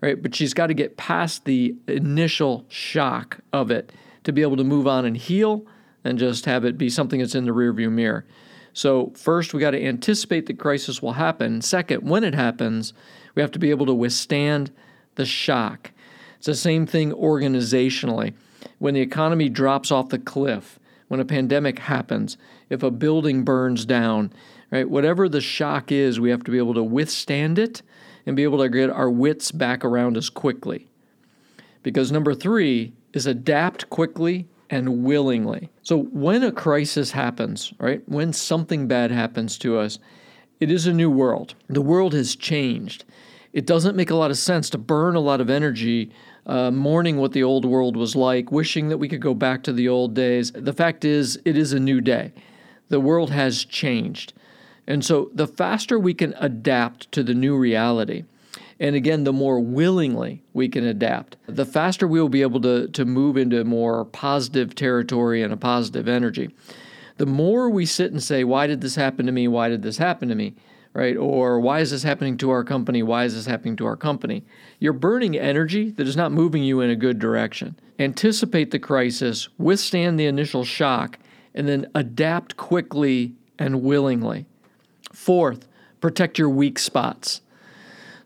right? 0.03 0.21
But 0.21 0.35
she's 0.35 0.53
got 0.53 0.67
to 0.67 0.75
get 0.75 0.99
past 0.99 1.47
the 1.47 1.75
initial 1.87 2.67
shock 2.69 3.39
of 3.55 3.71
it 3.71 3.93
to 4.25 4.33
be 4.33 4.43
able 4.43 4.59
to 4.59 4.65
move 4.65 4.87
on 4.87 5.07
and 5.07 5.17
heal 5.17 5.65
and 6.05 6.19
just 6.19 6.45
have 6.45 6.67
it 6.67 6.77
be 6.77 6.91
something 6.91 7.21
that's 7.21 7.35
in 7.35 7.47
the 7.47 7.53
rearview 7.53 7.91
mirror. 7.91 8.27
So, 8.75 9.13
first, 9.17 9.55
we 9.55 9.61
got 9.61 9.73
to 9.73 9.85
anticipate 9.85 10.47
that 10.47 10.59
crisis 10.59 11.01
will 11.01 11.13
happen. 11.13 11.63
Second, 11.63 12.09
when 12.09 12.25
it 12.25 12.35
happens, 12.35 12.93
we 13.35 13.43
have 13.43 13.53
to 13.53 13.59
be 13.59 13.71
able 13.71 13.87
to 13.87 13.95
withstand 13.95 14.71
the 15.15 15.27
shock. 15.27 15.93
It's 16.39 16.47
the 16.47 16.55
same 16.55 16.87
thing 16.87 17.13
organizationally. 17.13 18.35
When 18.79 18.95
the 18.95 19.01
economy 19.01 19.49
drops 19.49 19.93
off 19.93 20.09
the 20.09 20.19
cliff, 20.19 20.79
when 21.09 21.21
a 21.21 21.25
pandemic 21.25 21.79
happens, 21.81 22.39
if 22.71 22.83
a 22.83 22.91
building 22.91 23.45
burns 23.45 23.85
down, 23.85 24.33
right, 24.71 24.89
whatever 24.89 25.29
the 25.29 25.43
shock 25.43 25.93
is, 25.93 26.19
we 26.19 26.31
have 26.31 26.43
to 26.45 26.51
be 26.51 26.59
able 26.59 26.75
to 26.75 26.83
withstand 26.83 27.59
it 27.59 27.83
and 28.27 28.37
be 28.37 28.43
able 28.43 28.59
to 28.59 28.69
get 28.69 28.91
our 28.91 29.11
wits 29.11 29.53
back 29.53 29.85
around 29.85 30.17
us 30.17 30.29
quickly. 30.29 30.89
Because 31.83 32.13
number 32.13 32.35
three 32.35 32.93
is 33.13 33.27
adapt 33.27 33.91
quickly 33.91 34.49
and 34.71 35.05
willingly. 35.05 35.71
So 35.83 36.05
when 36.05 36.43
a 36.43 36.53
crisis 36.53 37.11
happens, 37.11 37.73
right, 37.79 38.03
when 38.09 38.33
something 38.33 38.89
bad 38.89 39.11
happens 39.11 39.59
to 39.59 39.79
us, 39.79 39.99
it 40.61 40.71
is 40.71 40.87
a 40.87 40.93
new 40.93 41.11
world. 41.11 41.55
The 41.69 41.83
world 41.83 42.15
has 42.15 42.37
changed. 42.37 43.05
It 43.53 43.67
doesn't 43.67 43.97
make 43.97 44.11
a 44.11 44.15
lot 44.15 44.31
of 44.31 44.39
sense 44.39 44.71
to 44.71 44.79
burn 44.79 45.15
a 45.15 45.21
lot 45.21 45.41
of 45.41 45.51
energy 45.51 46.11
uh, 46.47 46.71
mourning 46.71 47.19
what 47.19 47.33
the 47.33 47.43
old 47.43 47.65
world 47.65 47.97
was 47.97 48.17
like, 48.17 48.51
wishing 48.51 48.89
that 48.89 48.99
we 48.99 49.09
could 49.09 49.21
go 49.21 49.35
back 49.35 49.63
to 49.65 49.73
the 49.73 49.89
old 49.89 50.15
days. 50.15 50.53
The 50.53 50.73
fact 50.73 51.05
is, 51.05 51.39
it 51.45 51.57
is 51.57 51.73
a 51.73 51.81
new 51.81 52.01
day. 52.01 52.33
The 52.89 53.01
world 53.01 53.31
has 53.31 53.65
changed. 53.65 54.33
And 54.93 55.03
so 55.03 55.31
the 55.33 55.47
faster 55.47 55.99
we 55.99 56.13
can 56.13 56.35
adapt 56.37 57.11
to 57.13 57.23
the 57.23 57.33
new 57.33 57.57
reality, 57.57 58.25
and 58.79 58.95
again, 58.95 59.25
the 59.25 59.33
more 59.33 59.59
willingly 59.59 60.43
we 60.53 60.69
can 60.69 60.85
adapt, 60.85 61.39
the 61.47 61.65
faster 61.65 62.07
we 62.07 62.21
will 62.21 62.29
be 62.29 62.43
able 62.43 62.61
to, 62.61 62.89
to 62.89 63.07
move 63.07 63.39
into 63.39 63.65
more 63.65 64.05
positive 64.05 64.75
territory 64.75 65.43
and 65.43 65.51
a 65.51 65.57
positive 65.57 66.09
energy. 66.09 66.55
The 67.17 67.25
more 67.25 67.71
we 67.71 67.87
sit 67.87 68.13
and 68.13 68.23
say, 68.23 68.45
Why 68.45 68.67
did 68.67 68.83
this 68.83 68.97
happen 68.97 69.25
to 69.25 69.33
me? 69.33 69.49
Why 69.49 69.71
did 69.71 69.81
this 69.81 69.97
happen 69.97 70.29
to 70.29 70.35
me? 70.35 70.57
Right? 70.93 71.17
Or 71.17 71.59
why 71.59 71.81
is 71.81 71.91
this 71.91 72.03
happening 72.03 72.37
to 72.37 72.51
our 72.51 72.63
company? 72.63 73.03
Why 73.03 73.25
is 73.25 73.35
this 73.35 73.47
happening 73.47 73.77
to 73.77 73.87
our 73.87 73.97
company? 73.97 74.45
You're 74.79 74.93
burning 74.93 75.39
energy 75.39 75.89
that 75.93 76.07
is 76.07 76.19
not 76.19 76.33
moving 76.33 76.65
you 76.65 76.83
in 76.83 76.91
a 76.91 76.97
good 76.97 77.19
direction. 77.19 77.81
Anticipate 77.99 78.73
the 78.73 78.79
crisis, 78.79 79.49
withstand 79.57 80.21
the 80.21 80.27
initial 80.27 80.65
shock, 80.67 81.19
and 81.55 81.67
then 81.67 81.91
adapt 81.95 82.59
quickly 82.59 83.37
and 83.59 83.81
willingly. 83.83 84.45
Fourth, 85.23 85.69
protect 86.01 86.37
your 86.37 86.49
weak 86.49 86.81
spots. 86.81 87.43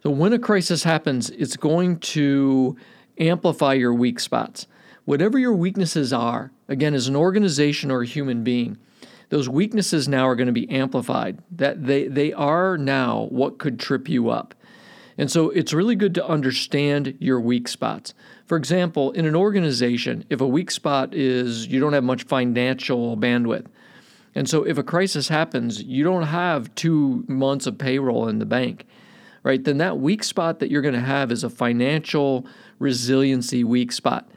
So 0.03 0.09
when 0.09 0.33
a 0.33 0.39
crisis 0.39 0.85
happens, 0.85 1.29
it's 1.29 1.55
going 1.55 1.99
to 1.99 2.75
amplify 3.19 3.75
your 3.75 3.93
weak 3.93 4.19
spots. 4.19 4.67
whatever 5.05 5.39
your 5.39 5.53
weaknesses 5.53 6.11
are, 6.11 6.53
again, 6.69 6.95
as 6.95 7.07
an 7.07 7.15
organization 7.15 7.91
or 7.91 8.01
a 8.01 8.07
human 8.07 8.43
being, 8.43 8.79
those 9.29 9.47
weaknesses 9.47 10.09
now 10.09 10.27
are 10.27 10.35
going 10.35 10.47
to 10.47 10.55
be 10.55 10.71
amplified. 10.71 11.39
That 11.51 11.85
they, 11.85 12.09
they 12.09 12.33
are 12.33 12.79
now 12.79 13.29
what 13.31 13.59
could 13.59 13.79
trip 13.79 14.09
you 14.09 14.31
up. 14.31 14.55
And 15.19 15.31
so 15.31 15.51
it's 15.51 15.75
really 15.75 15.97
good 15.97 16.15
to 16.15 16.27
understand 16.27 17.15
your 17.21 17.41
weak 17.41 17.69
spots. 17.69 18.15
For 18.47 18.57
example, 18.57 19.13
in 19.13 19.27
an 19.27 19.37
organization, 19.37 20.25
if 20.31 20.41
a 20.41 20.49
weak 20.49 20.71
spot 20.71 21.13
is 21.13 21.67
you 21.67 21.79
don't 21.79 21.93
have 21.93 22.05
much 22.05 22.23
financial 22.23 23.19
bandwidth, 23.19 23.67
and 24.37 24.47
so 24.47 24.65
if 24.65 24.77
a 24.77 24.83
crisis 24.83 25.29
happens, 25.29 25.83
you 25.83 26.05
don't 26.05 26.25
have 26.25 26.73
two 26.75 27.25
months 27.27 27.67
of 27.67 27.79
payroll 27.79 28.29
in 28.29 28.39
the 28.39 28.45
bank, 28.45 28.87
right? 29.43 29.65
Then 29.65 29.79
that 29.79 29.99
weak 29.99 30.23
spot 30.23 30.59
that 30.59 30.71
you're 30.71 30.83
going 30.83 30.93
to 30.93 31.01
have 31.01 31.33
is 31.33 31.43
a 31.43 31.49
financial 31.49 32.47
resiliency 32.79 33.65
weak 33.65 33.93
spot. 33.93 34.29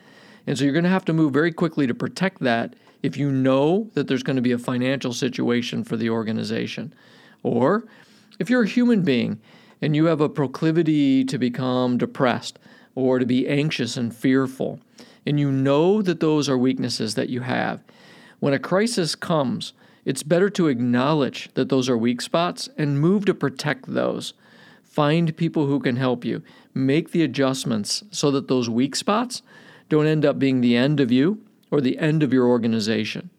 And 0.48 0.58
so 0.58 0.64
you're 0.64 0.72
going 0.74 0.86
to 0.86 0.90
have 0.90 1.04
to 1.06 1.14
move 1.14 1.34
very 1.34 1.52
quickly 1.52 1.86
to 1.86 1.94
protect 1.94 2.40
that 2.40 2.78
if 3.04 3.18
you 3.18 3.30
know 3.30 3.90
that 3.94 4.08
there's 4.08 4.24
going 4.24 4.38
to 4.38 4.42
be 4.42 4.54
a 4.54 4.58
financial 4.58 5.12
situation 5.12 5.84
for 5.84 5.98
the 5.98 6.10
organization. 6.10 6.94
Or 7.44 7.84
if 8.40 8.50
you're 8.50 8.64
a 8.64 8.68
human 8.68 9.02
being 9.02 9.42
and 9.82 9.98
you 9.98 10.06
have 10.06 10.22
a 10.22 10.30
proclivity 10.30 11.26
to 11.26 11.38
become 11.38 11.98
depressed 11.98 12.58
or 12.96 13.20
to 13.20 13.26
be 13.26 13.50
anxious 13.50 13.98
and 13.98 14.16
fearful, 14.16 14.80
and 15.26 15.38
you 15.42 15.52
know 15.52 16.02
that 16.02 16.22
those 16.22 16.48
are 16.48 16.58
weaknesses 16.58 17.16
that 17.16 17.28
you 17.28 17.42
have, 17.42 17.84
when 18.40 18.54
a 18.54 18.60
crisis 18.60 19.14
comes, 19.14 19.74
it's 20.10 20.24
better 20.24 20.50
to 20.50 20.70
acknowledge 20.70 21.52
that 21.54 21.70
those 21.70 21.88
are 21.88 21.96
weak 21.96 22.20
spots 22.20 22.68
and 22.80 23.00
move 23.00 23.26
to 23.26 23.34
protect 23.36 23.94
those. 23.94 24.34
Find 24.82 25.38
people 25.38 25.68
who 25.68 25.80
can 25.80 25.98
help 25.98 26.26
you. 26.26 26.42
Make 26.74 27.12
the 27.12 27.22
adjustments 27.22 28.04
so 28.10 28.32
that 28.32 28.48
those 28.48 28.68
weak 28.68 28.96
spots 28.96 29.44
don't 29.88 30.08
end 30.08 30.26
up 30.26 30.40
being 30.40 30.62
the 30.62 30.76
end 30.76 31.00
of 31.00 31.12
you 31.12 31.46
or 31.70 31.80
the 31.80 32.00
end 32.00 32.24
of 32.24 32.34
your 32.34 32.48
organization. 32.48 33.30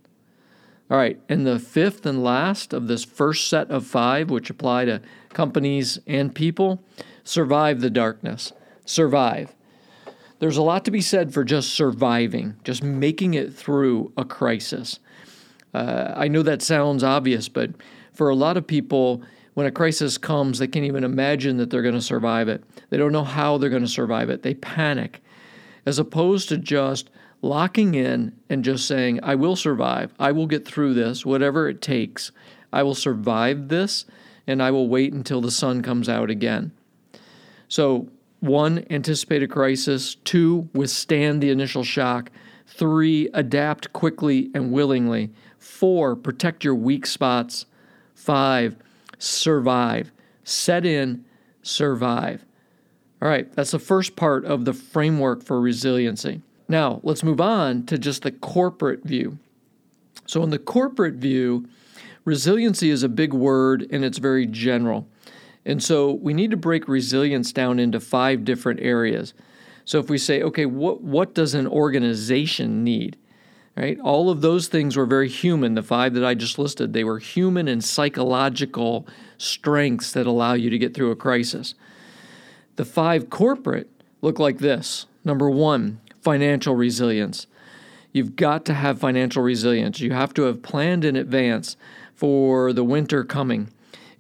All 0.89 0.97
right, 0.97 1.19
and 1.29 1.45
the 1.45 1.59
fifth 1.59 2.07
and 2.07 2.23
last 2.23 2.73
of 2.73 2.87
this 2.87 3.05
first 3.05 3.49
set 3.49 3.69
of 3.69 3.85
five, 3.85 4.31
which 4.31 4.49
apply 4.49 4.85
to 4.85 5.03
companies 5.31 5.99
and 6.07 6.33
people, 6.33 6.85
survive 7.25 7.81
the 7.81 7.91
darkness. 7.91 8.53
Survive. 8.85 9.57
There's 10.39 10.57
a 10.57 10.63
lot 10.63 10.85
to 10.85 10.93
be 10.93 11.01
said 11.01 11.35
for 11.35 11.43
just 11.43 11.71
surviving, 11.71 12.55
just 12.63 12.85
making 12.85 13.35
it 13.35 13.53
through 13.53 14.13
a 14.17 14.25
crisis. 14.25 15.01
Uh, 15.75 16.13
I 16.17 16.29
know 16.29 16.43
that 16.43 16.63
sounds 16.63 17.05
obvious, 17.05 17.49
but 17.49 17.71
for 18.13 18.29
a 18.29 18.35
lot 18.35 18.57
of 18.57 18.67
people, 18.67 19.23
when 19.55 19.67
a 19.67 19.71
crisis 19.71 20.19
comes, 20.19 20.59
they 20.59 20.67
can't 20.67 20.85
even 20.85 21.05
imagine 21.05 21.57
that 21.59 21.71
they're 21.71 21.83
going 21.83 21.95
to 21.95 22.01
survive 22.01 22.49
it. 22.49 22.65
They 22.91 22.97
don't 22.97 23.13
know 23.13 23.25
how 23.25 23.59
they're 23.59 23.71
going 23.71 23.83
to 23.83 23.89
survive 23.89 24.31
it. 24.31 24.43
They 24.43 24.55
panic, 24.55 25.23
as 25.87 25.99
opposed 25.99 26.49
to 26.49 26.57
just 26.57 27.11
locking 27.43 27.95
in 27.95 28.33
and 28.49 28.65
just 28.65 28.87
saying, 28.87 29.21
I 29.23 29.35
will 29.35 29.57
survive. 29.57 30.13
I 30.19 30.33
will 30.33 30.47
get 30.47 30.67
through 30.67 30.95
this, 30.95 31.25
whatever 31.25 31.69
it 31.69 31.81
takes. 31.81 32.33
I 32.73 32.83
will 32.83 32.95
survive 32.95 33.69
this, 33.69 34.05
and 34.47 34.63
I 34.63 34.71
will 34.71 34.89
wait 34.89 35.13
until 35.13 35.41
the 35.41 35.51
sun 35.51 35.83
comes 35.83 36.09
out 36.09 36.31
again. 36.31 36.73
So, 37.69 38.09
one, 38.41 38.87
anticipate 38.91 39.43
a 39.43 39.49
crisis. 39.49 40.17
Two, 40.25 40.69
withstand 40.75 41.43
the 41.43 41.51
initial 41.51 41.85
shock. 41.85 42.31
Three, 42.67 43.29
adapt 43.35 43.93
quickly 43.93 44.51
and 44.55 44.73
willingly. 44.73 45.31
Four, 45.81 46.15
protect 46.15 46.63
your 46.63 46.75
weak 46.75 47.07
spots. 47.07 47.65
Five, 48.15 48.77
survive. 49.19 50.13
Set 50.45 50.85
in, 50.85 51.25
survive. 51.63 52.45
All 53.23 53.29
right, 53.29 53.51
that's 53.55 53.71
the 53.71 53.79
first 53.79 54.15
part 54.15 54.45
of 54.45 54.67
the 54.67 54.75
framework 54.75 55.43
for 55.43 55.59
resiliency. 55.59 56.43
Now, 56.69 57.01
let's 57.03 57.23
move 57.23 57.41
on 57.41 57.87
to 57.87 57.97
just 57.97 58.25
the 58.25 58.31
corporate 58.31 59.05
view. 59.05 59.39
So, 60.27 60.43
in 60.43 60.51
the 60.51 60.59
corporate 60.59 61.15
view, 61.15 61.67
resiliency 62.27 62.91
is 62.91 63.03
a 63.03 63.09
big 63.09 63.33
word 63.33 63.87
and 63.91 64.05
it's 64.05 64.19
very 64.19 64.45
general. 64.45 65.09
And 65.65 65.83
so, 65.83 66.13
we 66.13 66.35
need 66.35 66.51
to 66.51 66.59
break 66.59 66.89
resilience 66.89 67.55
down 67.55 67.79
into 67.79 68.01
five 68.01 68.45
different 68.45 68.81
areas. 68.81 69.33
So, 69.87 69.99
if 69.99 70.11
we 70.11 70.19
say, 70.19 70.43
okay, 70.43 70.67
what, 70.67 71.01
what 71.01 71.35
does 71.35 71.55
an 71.55 71.67
organization 71.67 72.85
need? 72.85 73.17
Right? 73.77 73.99
All 74.01 74.29
of 74.31 74.41
those 74.41 74.69
things 74.69 74.97
were 74.97 75.07
very 75.07 75.29
human. 75.29 75.75
The 75.75 75.83
five 75.83 76.13
that 76.15 76.25
I 76.25 76.35
just 76.35 76.59
listed, 76.59 76.93
they 76.93 77.05
were 77.05 77.19
human 77.19 77.69
and 77.69 77.83
psychological 77.83 79.07
strengths 79.39 80.13
that 80.13 80.27
allow 80.27 80.53
you 80.55 80.69
to 80.71 80.79
get 80.79 80.93
through 80.93 81.13
a 81.13 81.17
crisis. 81.17 81.75
The 82.77 82.85
five 82.85 83.31
corporate 83.31 83.89
look 84.21 84.39
like 84.39 84.59
this. 84.59 85.07
Number 85.25 85.49
one, 85.49 86.01
financial 86.21 86.75
resilience. 86.75 87.47
You've 88.13 88.37
got 88.37 88.65
to 88.67 88.75
have 88.75 88.99
financial 88.99 89.43
resilience. 89.43 90.01
You 90.01 90.13
have 90.13 90.35
to 90.35 90.43
have 90.43 90.63
planned 90.63 91.05
in 91.05 91.17
advance 91.17 91.77
for 92.15 92.73
the 92.73 92.85
winter 92.85 93.25
coming. 93.25 93.69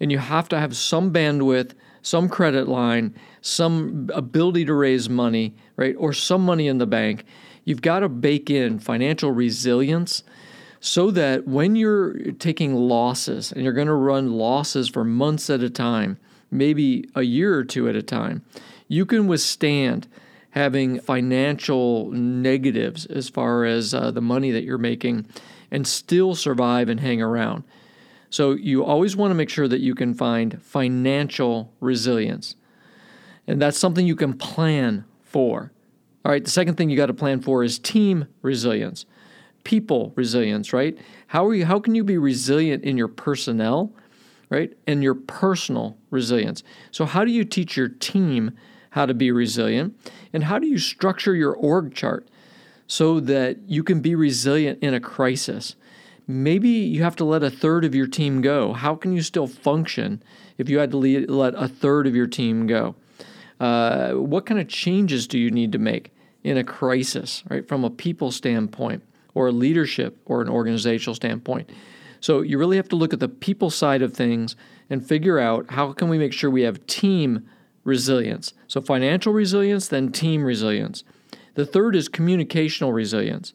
And 0.00 0.10
you 0.10 0.18
have 0.18 0.48
to 0.50 0.58
have 0.58 0.76
some 0.76 1.12
bandwidth, 1.12 1.72
some 2.02 2.28
credit 2.28 2.68
line, 2.68 3.14
some 3.42 4.08
ability 4.14 4.64
to 4.66 4.74
raise 4.74 5.10
money, 5.10 5.54
right? 5.76 5.94
Or 5.98 6.12
some 6.12 6.42
money 6.42 6.68
in 6.68 6.78
the 6.78 6.86
bank. 6.86 7.24
You've 7.70 7.82
got 7.82 8.00
to 8.00 8.08
bake 8.08 8.50
in 8.50 8.80
financial 8.80 9.30
resilience 9.30 10.24
so 10.80 11.12
that 11.12 11.46
when 11.46 11.76
you're 11.76 12.32
taking 12.32 12.74
losses 12.74 13.52
and 13.52 13.62
you're 13.62 13.72
going 13.72 13.86
to 13.86 13.94
run 13.94 14.32
losses 14.32 14.88
for 14.88 15.04
months 15.04 15.48
at 15.48 15.62
a 15.62 15.70
time, 15.70 16.18
maybe 16.50 17.08
a 17.14 17.22
year 17.22 17.54
or 17.54 17.62
two 17.62 17.88
at 17.88 17.94
a 17.94 18.02
time, 18.02 18.42
you 18.88 19.06
can 19.06 19.28
withstand 19.28 20.08
having 20.50 20.98
financial 20.98 22.10
negatives 22.10 23.06
as 23.06 23.28
far 23.28 23.64
as 23.64 23.94
uh, 23.94 24.10
the 24.10 24.20
money 24.20 24.50
that 24.50 24.64
you're 24.64 24.76
making 24.76 25.26
and 25.70 25.86
still 25.86 26.34
survive 26.34 26.88
and 26.88 26.98
hang 26.98 27.22
around. 27.22 27.62
So 28.30 28.50
you 28.50 28.84
always 28.84 29.14
want 29.14 29.30
to 29.30 29.36
make 29.36 29.48
sure 29.48 29.68
that 29.68 29.78
you 29.78 29.94
can 29.94 30.14
find 30.14 30.60
financial 30.60 31.72
resilience. 31.78 32.56
And 33.46 33.62
that's 33.62 33.78
something 33.78 34.08
you 34.08 34.16
can 34.16 34.36
plan 34.36 35.04
for. 35.22 35.70
All 36.24 36.32
right, 36.32 36.44
the 36.44 36.50
second 36.50 36.76
thing 36.76 36.90
you 36.90 36.96
got 36.96 37.06
to 37.06 37.14
plan 37.14 37.40
for 37.40 37.64
is 37.64 37.78
team 37.78 38.26
resilience. 38.42 39.06
People 39.64 40.12
resilience, 40.16 40.72
right? 40.72 40.96
How 41.28 41.46
are 41.46 41.54
you 41.54 41.66
how 41.66 41.80
can 41.80 41.94
you 41.94 42.04
be 42.04 42.18
resilient 42.18 42.84
in 42.84 42.96
your 42.96 43.08
personnel, 43.08 43.92
right? 44.48 44.72
And 44.86 45.02
your 45.02 45.14
personal 45.14 45.96
resilience. 46.10 46.62
So 46.90 47.04
how 47.04 47.24
do 47.24 47.30
you 47.30 47.44
teach 47.44 47.76
your 47.76 47.88
team 47.88 48.52
how 48.90 49.06
to 49.06 49.14
be 49.14 49.30
resilient, 49.30 49.96
and 50.32 50.44
how 50.44 50.58
do 50.58 50.66
you 50.66 50.78
structure 50.78 51.34
your 51.34 51.54
org 51.54 51.94
chart 51.94 52.26
so 52.90 53.20
that 53.20 53.56
you 53.68 53.84
can 53.84 54.00
be 54.00 54.16
resilient 54.16 54.82
in 54.82 54.94
a 54.94 55.00
crisis. 55.00 55.76
Maybe 56.26 56.68
you 56.68 57.04
have 57.04 57.14
to 57.16 57.24
let 57.24 57.44
a 57.44 57.50
third 57.50 57.84
of 57.84 57.94
your 57.94 58.08
team 58.08 58.40
go. 58.40 58.72
How 58.72 58.96
can 58.96 59.12
you 59.12 59.22
still 59.22 59.46
function 59.46 60.20
if 60.58 60.68
you 60.68 60.80
had 60.80 60.90
to 60.90 60.96
let 60.96 61.54
a 61.54 61.68
third 61.68 62.08
of 62.08 62.16
your 62.16 62.26
team 62.26 62.66
go? 62.66 62.96
Uh, 63.60 64.12
what 64.14 64.46
kind 64.46 64.58
of 64.58 64.66
changes 64.66 65.28
do 65.28 65.38
you 65.38 65.50
need 65.50 65.70
to 65.72 65.78
make 65.78 66.12
in 66.42 66.56
a 66.56 66.64
crisis, 66.64 67.44
right, 67.48 67.68
from 67.68 67.84
a 67.84 67.90
people 67.90 68.32
standpoint 68.32 69.02
or 69.34 69.48
a 69.48 69.52
leadership 69.52 70.18
or 70.24 70.40
an 70.40 70.48
organizational 70.48 71.14
standpoint? 71.14 71.70
So 72.20 72.40
you 72.40 72.58
really 72.58 72.76
have 72.76 72.88
to 72.88 72.96
look 72.96 73.12
at 73.12 73.20
the 73.20 73.28
people 73.28 73.70
side 73.70 74.02
of 74.02 74.14
things 74.14 74.56
and 74.88 75.06
figure 75.06 75.38
out 75.38 75.70
how 75.70 75.92
can 75.92 76.08
we 76.08 76.18
make 76.18 76.32
sure 76.32 76.50
we 76.50 76.62
have 76.62 76.84
team 76.86 77.46
resilience. 77.84 78.52
So, 78.66 78.80
financial 78.80 79.32
resilience, 79.32 79.88
then 79.88 80.12
team 80.12 80.42
resilience. 80.42 81.04
The 81.54 81.66
third 81.66 81.96
is 81.96 82.08
communicational 82.08 82.94
resilience. 82.94 83.54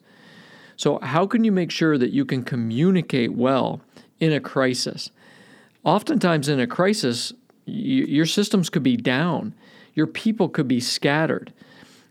So, 0.78 1.00
how 1.00 1.26
can 1.28 1.44
you 1.44 1.52
make 1.52 1.72
sure 1.72 1.98
that 1.98 2.12
you 2.12 2.26
can 2.26 2.44
communicate 2.44 3.34
well 3.34 3.82
in 4.20 4.32
a 4.32 4.40
crisis? 4.40 5.12
Oftentimes, 5.84 6.50
in 6.50 6.60
a 6.60 6.68
crisis, 6.68 7.34
your 7.66 8.26
systems 8.26 8.70
could 8.70 8.84
be 8.84 8.98
down, 8.98 9.54
your 9.96 10.08
people 10.08 10.50
could 10.50 10.68
be 10.68 10.80
scattered. 10.80 11.52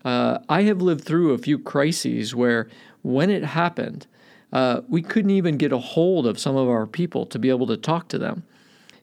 Uh, 0.05 0.39
I 0.49 0.63
have 0.63 0.83
lived 0.83 1.05
through 1.05 1.33
a 1.33 1.39
few 1.39 1.59
crises 1.59 2.35
where, 2.35 2.69
when 3.03 3.31
it 3.31 3.45
happened, 3.45 4.07
uh, 4.53 4.81
we 4.89 5.03
couldn't 5.03 5.31
even 5.31 5.57
get 5.57 5.73
a 5.73 5.79
hold 5.79 6.27
of 6.27 6.39
some 6.39 6.57
of 6.57 6.69
our 6.69 6.87
people 6.87 7.27
to 7.27 7.39
be 7.39 7.51
able 7.51 7.67
to 7.69 7.77
talk 7.77 8.09
to 8.09 8.19
them. 8.19 8.45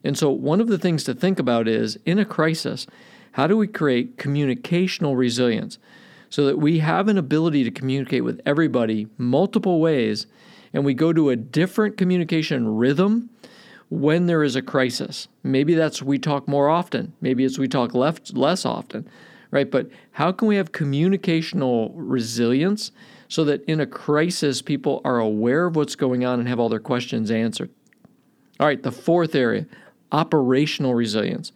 And 0.03 0.17
so, 0.17 0.29
one 0.29 0.59
of 0.59 0.67
the 0.67 0.77
things 0.77 1.03
to 1.05 1.13
think 1.13 1.39
about 1.39 1.67
is 1.67 1.97
in 2.05 2.19
a 2.19 2.25
crisis, 2.25 2.87
how 3.33 3.47
do 3.47 3.55
we 3.55 3.67
create 3.67 4.17
communicational 4.17 5.15
resilience 5.15 5.77
so 6.29 6.45
that 6.45 6.57
we 6.57 6.79
have 6.79 7.07
an 7.07 7.17
ability 7.17 7.63
to 7.63 7.71
communicate 7.71 8.23
with 8.23 8.41
everybody 8.45 9.07
multiple 9.17 9.79
ways 9.79 10.27
and 10.73 10.85
we 10.85 10.93
go 10.93 11.11
to 11.11 11.29
a 11.29 11.35
different 11.35 11.97
communication 11.97 12.77
rhythm 12.77 13.29
when 13.91 14.25
there 14.25 14.41
is 14.41 14.55
a 14.55 14.61
crisis? 14.61 15.27
Maybe 15.43 15.75
that's 15.75 16.01
we 16.01 16.17
talk 16.17 16.47
more 16.47 16.69
often, 16.69 17.13
maybe 17.21 17.43
it's 17.43 17.59
we 17.59 17.67
talk 17.67 17.93
left, 17.93 18.35
less 18.35 18.65
often, 18.65 19.07
right? 19.51 19.69
But 19.69 19.89
how 20.11 20.31
can 20.31 20.47
we 20.47 20.55
have 20.55 20.71
communicational 20.71 21.91
resilience 21.93 22.91
so 23.27 23.43
that 23.43 23.63
in 23.65 23.79
a 23.79 23.85
crisis, 23.85 24.61
people 24.61 25.01
are 25.03 25.19
aware 25.19 25.67
of 25.67 25.75
what's 25.75 25.95
going 25.95 26.25
on 26.25 26.39
and 26.39 26.47
have 26.47 26.59
all 26.59 26.69
their 26.69 26.79
questions 26.79 27.29
answered? 27.29 27.69
All 28.59 28.67
right, 28.67 28.81
the 28.81 28.91
fourth 28.91 29.35
area 29.35 29.67
operational 30.11 30.93
resilience. 30.93 31.51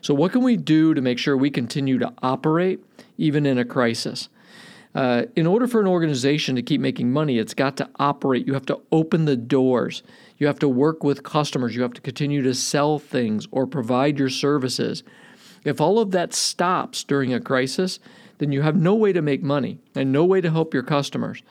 So, 0.00 0.14
what 0.14 0.32
can 0.32 0.42
we 0.42 0.56
do 0.56 0.94
to 0.94 1.00
make 1.00 1.18
sure 1.18 1.36
we 1.36 1.50
continue 1.50 1.98
to 1.98 2.12
operate 2.22 2.82
even 3.18 3.46
in 3.46 3.58
a 3.58 3.64
crisis? 3.64 4.28
Uh, 4.94 5.24
in 5.36 5.46
order 5.46 5.68
for 5.68 5.80
an 5.80 5.86
organization 5.86 6.56
to 6.56 6.62
keep 6.62 6.80
making 6.80 7.12
money, 7.12 7.38
it's 7.38 7.54
got 7.54 7.76
to 7.76 7.88
operate. 7.96 8.46
You 8.46 8.54
have 8.54 8.66
to 8.66 8.80
open 8.90 9.24
the 9.24 9.36
doors. 9.36 10.02
You 10.40 10.46
have 10.46 10.58
to 10.60 10.68
work 10.68 11.04
with 11.04 11.22
customers. 11.22 11.76
You 11.76 11.82
have 11.82 11.92
to 11.92 12.00
continue 12.00 12.42
to 12.42 12.54
sell 12.54 12.98
things 12.98 13.46
or 13.50 13.66
provide 13.66 14.18
your 14.18 14.30
services. 14.30 15.04
If 15.64 15.82
all 15.82 15.98
of 15.98 16.12
that 16.12 16.32
stops 16.32 17.04
during 17.04 17.34
a 17.34 17.40
crisis, 17.40 18.00
then 18.38 18.50
you 18.50 18.62
have 18.62 18.74
no 18.74 18.94
way 18.94 19.12
to 19.12 19.20
make 19.20 19.42
money 19.42 19.78
and 19.94 20.10
no 20.10 20.24
way 20.24 20.40
to 20.40 20.50
help 20.50 20.72
your 20.72 20.82
customers. 20.82 21.42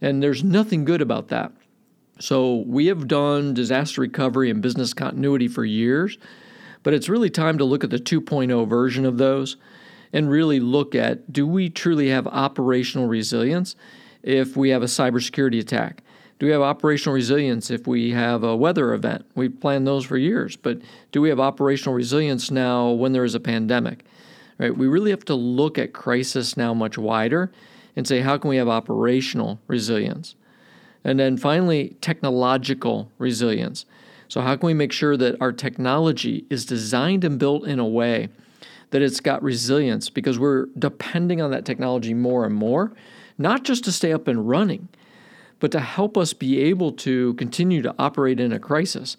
And 0.00 0.22
there's 0.22 0.44
nothing 0.44 0.84
good 0.84 1.02
about 1.02 1.26
that. 1.28 1.50
So, 2.18 2.64
we 2.66 2.86
have 2.86 3.08
done 3.08 3.52
disaster 3.52 4.00
recovery 4.00 4.48
and 4.48 4.62
business 4.62 4.94
continuity 4.94 5.48
for 5.48 5.66
years, 5.66 6.16
but 6.82 6.94
it's 6.94 7.10
really 7.10 7.28
time 7.28 7.58
to 7.58 7.64
look 7.64 7.84
at 7.84 7.90
the 7.90 7.98
2.0 7.98 8.66
version 8.68 9.04
of 9.04 9.18
those 9.18 9.56
and 10.14 10.30
really 10.30 10.60
look 10.60 10.94
at 10.94 11.30
do 11.30 11.46
we 11.46 11.68
truly 11.68 12.08
have 12.08 12.26
operational 12.28 13.06
resilience 13.06 13.76
if 14.22 14.56
we 14.56 14.70
have 14.70 14.82
a 14.82 14.86
cybersecurity 14.86 15.58
attack? 15.60 16.02
Do 16.38 16.46
we 16.46 16.52
have 16.52 16.60
operational 16.60 17.14
resilience 17.14 17.70
if 17.70 17.86
we 17.86 18.10
have 18.10 18.44
a 18.44 18.54
weather 18.54 18.92
event? 18.92 19.24
We've 19.34 19.58
planned 19.58 19.86
those 19.86 20.04
for 20.04 20.18
years, 20.18 20.54
but 20.54 20.80
do 21.10 21.22
we 21.22 21.30
have 21.30 21.40
operational 21.40 21.94
resilience 21.94 22.50
now 22.50 22.90
when 22.90 23.12
there 23.12 23.24
is 23.24 23.34
a 23.34 23.40
pandemic? 23.40 24.04
Right? 24.58 24.76
We 24.76 24.86
really 24.86 25.10
have 25.10 25.24
to 25.26 25.34
look 25.34 25.78
at 25.78 25.94
crisis 25.94 26.56
now 26.56 26.74
much 26.74 26.98
wider 26.98 27.52
and 27.94 28.06
say 28.06 28.20
how 28.20 28.36
can 28.36 28.50
we 28.50 28.56
have 28.56 28.68
operational 28.68 29.60
resilience? 29.66 30.34
And 31.04 31.18
then 31.18 31.36
finally, 31.38 31.96
technological 32.00 33.10
resilience. 33.16 33.86
So, 34.28 34.40
how 34.40 34.56
can 34.56 34.66
we 34.66 34.74
make 34.74 34.92
sure 34.92 35.16
that 35.16 35.40
our 35.40 35.52
technology 35.52 36.44
is 36.50 36.66
designed 36.66 37.24
and 37.24 37.38
built 37.38 37.66
in 37.66 37.78
a 37.78 37.86
way 37.86 38.28
that 38.90 39.02
it's 39.02 39.20
got 39.20 39.42
resilience 39.42 40.10
because 40.10 40.38
we're 40.38 40.66
depending 40.78 41.40
on 41.40 41.50
that 41.52 41.64
technology 41.64 42.12
more 42.12 42.44
and 42.44 42.54
more, 42.54 42.92
not 43.38 43.62
just 43.62 43.84
to 43.84 43.92
stay 43.92 44.12
up 44.12 44.26
and 44.26 44.48
running, 44.48 44.88
but 45.60 45.72
to 45.72 45.80
help 45.80 46.16
us 46.16 46.32
be 46.32 46.60
able 46.60 46.92
to 46.92 47.34
continue 47.34 47.82
to 47.82 47.94
operate 47.98 48.40
in 48.40 48.52
a 48.52 48.58
crisis. 48.58 49.16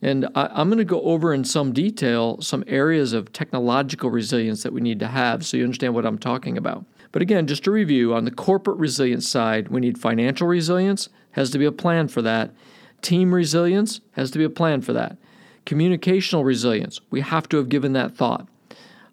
And 0.00 0.26
I, 0.34 0.60
am 0.60 0.68
going 0.68 0.78
to 0.78 0.84
go 0.84 1.02
over 1.02 1.34
in 1.34 1.44
some 1.44 1.72
detail 1.72 2.40
some 2.40 2.62
areas 2.66 3.12
of 3.12 3.32
technological 3.32 4.10
resilience 4.10 4.62
that 4.62 4.72
we 4.72 4.80
need 4.80 5.00
to 5.00 5.08
have 5.08 5.44
so 5.44 5.56
you 5.56 5.64
understand 5.64 5.94
what 5.94 6.06
I'm 6.06 6.18
talking 6.18 6.56
about. 6.56 6.84
But 7.10 7.22
again, 7.22 7.46
just 7.46 7.64
to 7.64 7.70
review, 7.70 8.14
on 8.14 8.24
the 8.24 8.30
corporate 8.30 8.78
resilience 8.78 9.28
side, 9.28 9.68
we 9.68 9.80
need 9.80 9.98
financial 9.98 10.46
resilience, 10.46 11.08
has 11.32 11.50
to 11.50 11.58
be 11.58 11.64
a 11.64 11.72
plan 11.72 12.08
for 12.08 12.22
that. 12.22 12.52
Team 13.00 13.34
resilience 13.34 14.00
has 14.12 14.30
to 14.32 14.38
be 14.38 14.44
a 14.44 14.50
plan 14.50 14.82
for 14.82 14.92
that. 14.92 15.16
Communicational 15.64 16.44
resilience, 16.44 17.00
we 17.10 17.20
have 17.20 17.48
to 17.48 17.56
have 17.56 17.68
given 17.68 17.92
that 17.94 18.16
thought. 18.16 18.46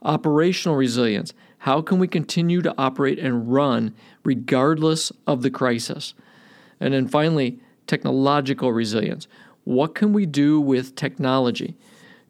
Operational 0.02 0.76
resilience, 0.76 1.34
how 1.60 1.82
can 1.82 1.98
we 1.98 2.08
continue 2.08 2.62
to 2.62 2.76
operate 2.78 3.18
and 3.18 3.52
run 3.52 3.96
regardless 4.24 5.12
of 5.26 5.42
the 5.42 5.50
crisis? 5.50 6.14
And 6.80 6.94
then 6.94 7.08
finally, 7.08 7.60
technological 7.88 8.72
resilience. 8.72 9.28
What 9.64 9.96
can 9.96 10.14
we 10.14 10.26
do 10.26 10.60
with 10.62 10.96
technology 10.96 11.76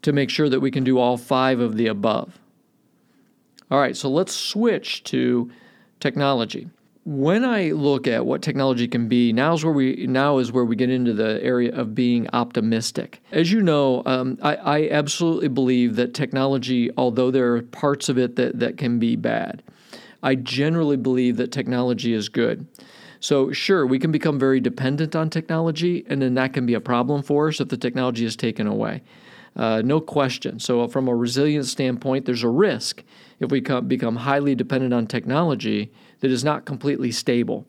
to 0.02 0.14
make 0.14 0.30
sure 0.30 0.50
that 0.50 0.60
we 0.60 0.72
can 0.72 0.84
do 0.84 0.98
all 0.98 1.18
five 1.18 1.60
of 1.60 1.78
the 1.78 1.88
above? 1.88 2.40
All 3.72 3.80
right, 3.80 3.98
so 3.98 4.10
let's 4.10 4.34
switch 4.34 5.04
to 5.06 5.52
technology. 6.00 6.70
When 7.04 7.46
I 7.46 7.72
look 7.72 8.08
at 8.08 8.26
what 8.26 8.42
technology 8.42 8.88
can 8.88 9.08
be, 9.08 9.32
now 9.32 9.54
is 9.54 9.64
where 9.64 9.74
we 9.74 10.08
now 10.08 10.40
is 10.40 10.52
where 10.52 10.66
we 10.66 10.76
get 10.76 10.90
into 10.90 11.14
the 11.14 11.40
area 11.44 11.76
of 11.76 11.94
being 11.94 12.28
optimistic. 12.34 13.22
As 13.32 13.52
you 13.52 13.62
know, 13.62 14.02
um, 14.08 14.40
I, 14.42 14.56
I 14.56 14.90
absolutely 14.90 15.50
believe 15.50 15.98
that 15.98 16.16
technology, 16.16 16.90
although 16.98 17.30
there 17.30 17.56
are 17.56 17.62
parts 17.62 18.10
of 18.10 18.18
it 18.18 18.36
that, 18.38 18.60
that 18.60 18.78
can 18.78 18.98
be 18.98 19.16
bad, 19.16 19.62
I 20.24 20.34
generally 20.34 20.98
believe 20.98 21.38
that 21.38 21.52
technology 21.52 22.14
is 22.14 22.28
good. 22.28 22.66
So, 23.26 23.52
sure, 23.52 23.88
we 23.88 23.98
can 23.98 24.12
become 24.12 24.38
very 24.38 24.60
dependent 24.60 25.16
on 25.16 25.32
technology, 25.32 26.06
and 26.08 26.22
then 26.22 26.36
that 26.36 26.54
can 26.54 26.68
be 26.68 26.76
a 26.76 26.80
problem 26.80 27.24
for 27.24 27.48
us 27.48 27.60
if 27.60 27.70
the 27.70 27.76
technology 27.76 28.24
is 28.24 28.36
taken 28.36 28.68
away. 28.68 29.02
Uh, 29.56 29.82
no 29.84 30.00
question. 30.00 30.60
So, 30.60 30.88
from 30.88 31.08
a 31.08 31.16
resilience 31.16 31.72
standpoint, 31.72 32.26
there's 32.26 32.44
a 32.44 32.50
risk 32.50 33.04
if 33.40 33.50
we 33.50 33.62
become 33.62 34.18
highly 34.18 34.54
dependent 34.54 34.94
on 34.94 35.08
technology 35.08 35.92
that 36.20 36.30
is 36.30 36.44
not 36.44 36.66
completely 36.66 37.12
stable. 37.12 37.66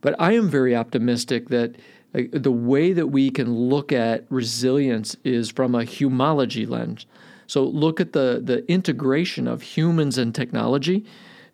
But 0.00 0.14
I 0.20 0.34
am 0.34 0.48
very 0.48 0.76
optimistic 0.76 1.48
that 1.48 1.74
uh, 2.14 2.20
the 2.32 2.52
way 2.52 2.92
that 2.92 3.08
we 3.08 3.32
can 3.32 3.52
look 3.52 3.90
at 3.90 4.26
resilience 4.30 5.16
is 5.24 5.50
from 5.50 5.74
a 5.74 5.80
humology 5.80 6.68
lens. 6.68 7.04
So, 7.48 7.64
look 7.64 8.00
at 8.00 8.12
the, 8.12 8.40
the 8.40 8.64
integration 8.70 9.48
of 9.48 9.62
humans 9.62 10.18
and 10.18 10.32
technology 10.32 11.04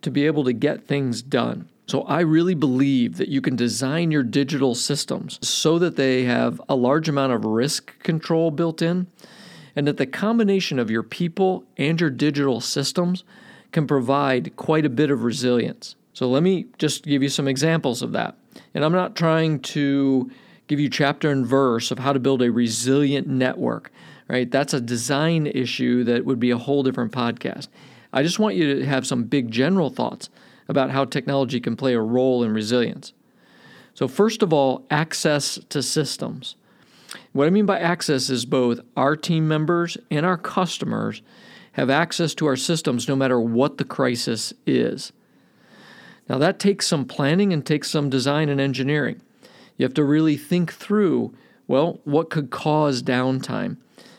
to 0.02 0.10
be 0.10 0.26
able 0.26 0.44
to 0.44 0.52
get 0.52 0.86
things 0.86 1.22
done. 1.22 1.70
So 1.88 2.02
I 2.02 2.20
really 2.20 2.54
believe 2.54 3.16
that 3.16 3.28
you 3.28 3.40
can 3.40 3.56
design 3.56 4.10
your 4.10 4.22
digital 4.22 4.74
systems 4.74 5.38
so 5.40 5.78
that 5.78 5.96
they 5.96 6.24
have 6.24 6.60
a 6.68 6.76
large 6.76 7.08
amount 7.08 7.32
of 7.32 7.46
risk 7.46 7.98
control 8.02 8.50
built 8.50 8.82
in, 8.82 9.06
and 9.74 9.88
that 9.88 9.96
the 9.96 10.06
combination 10.06 10.78
of 10.78 10.90
your 10.90 11.02
people 11.02 11.64
and 11.78 11.98
your 11.98 12.10
digital 12.10 12.60
systems 12.60 13.24
can 13.72 13.86
provide 13.86 14.54
quite 14.56 14.84
a 14.84 14.90
bit 14.90 15.10
of 15.10 15.24
resilience. 15.24 15.96
So 16.12 16.28
let 16.28 16.42
me 16.42 16.66
just 16.76 17.04
give 17.04 17.22
you 17.22 17.30
some 17.30 17.48
examples 17.48 18.02
of 18.02 18.12
that. 18.12 18.36
And 18.74 18.84
I'm 18.84 18.92
not 18.92 19.16
trying 19.16 19.60
to 19.60 20.30
give 20.66 20.78
you 20.78 20.90
chapter 20.90 21.30
and 21.30 21.46
verse 21.46 21.90
of 21.90 22.00
how 22.00 22.12
to 22.12 22.20
build 22.20 22.42
a 22.42 22.52
resilient 22.52 23.28
network, 23.28 23.90
right? 24.28 24.50
That's 24.50 24.74
a 24.74 24.80
design 24.80 25.46
issue 25.46 26.04
that 26.04 26.26
would 26.26 26.38
be 26.38 26.50
a 26.50 26.58
whole 26.58 26.82
different 26.82 27.12
podcast. 27.12 27.68
I 28.12 28.22
just 28.22 28.38
want 28.38 28.56
you 28.56 28.74
to 28.74 28.84
have 28.84 29.06
some 29.06 29.24
big 29.24 29.50
general 29.50 29.88
thoughts 29.88 30.28
about 30.68 30.90
how 30.90 31.04
technology 31.04 31.60
can 31.60 31.76
play 31.76 31.94
a 31.94 32.00
role 32.00 32.42
in 32.42 32.52
resilience. 32.52 33.12
So, 33.94 34.06
first 34.06 34.42
of 34.42 34.52
all, 34.52 34.86
access 34.90 35.58
to 35.70 35.82
systems. 35.82 36.56
What 37.32 37.46
I 37.46 37.50
mean 37.50 37.66
by 37.66 37.78
access 37.80 38.30
is 38.30 38.44
both 38.44 38.80
our 38.96 39.16
team 39.16 39.48
members 39.48 39.96
and 40.10 40.24
our 40.24 40.36
customers 40.36 41.22
have 41.72 41.90
access 41.90 42.34
to 42.34 42.46
our 42.46 42.56
systems 42.56 43.08
no 43.08 43.16
matter 43.16 43.40
what 43.40 43.78
the 43.78 43.84
crisis 43.84 44.52
is. 44.66 45.12
Now, 46.28 46.38
that 46.38 46.58
takes 46.58 46.86
some 46.86 47.06
planning 47.06 47.52
and 47.52 47.64
takes 47.64 47.90
some 47.90 48.10
design 48.10 48.48
and 48.48 48.60
engineering. 48.60 49.22
You 49.76 49.84
have 49.84 49.94
to 49.94 50.04
really 50.04 50.36
think 50.36 50.72
through 50.72 51.32
well, 51.68 52.00
what 52.04 52.30
could 52.30 52.50
cause 52.50 53.02
downtime? 53.02 53.76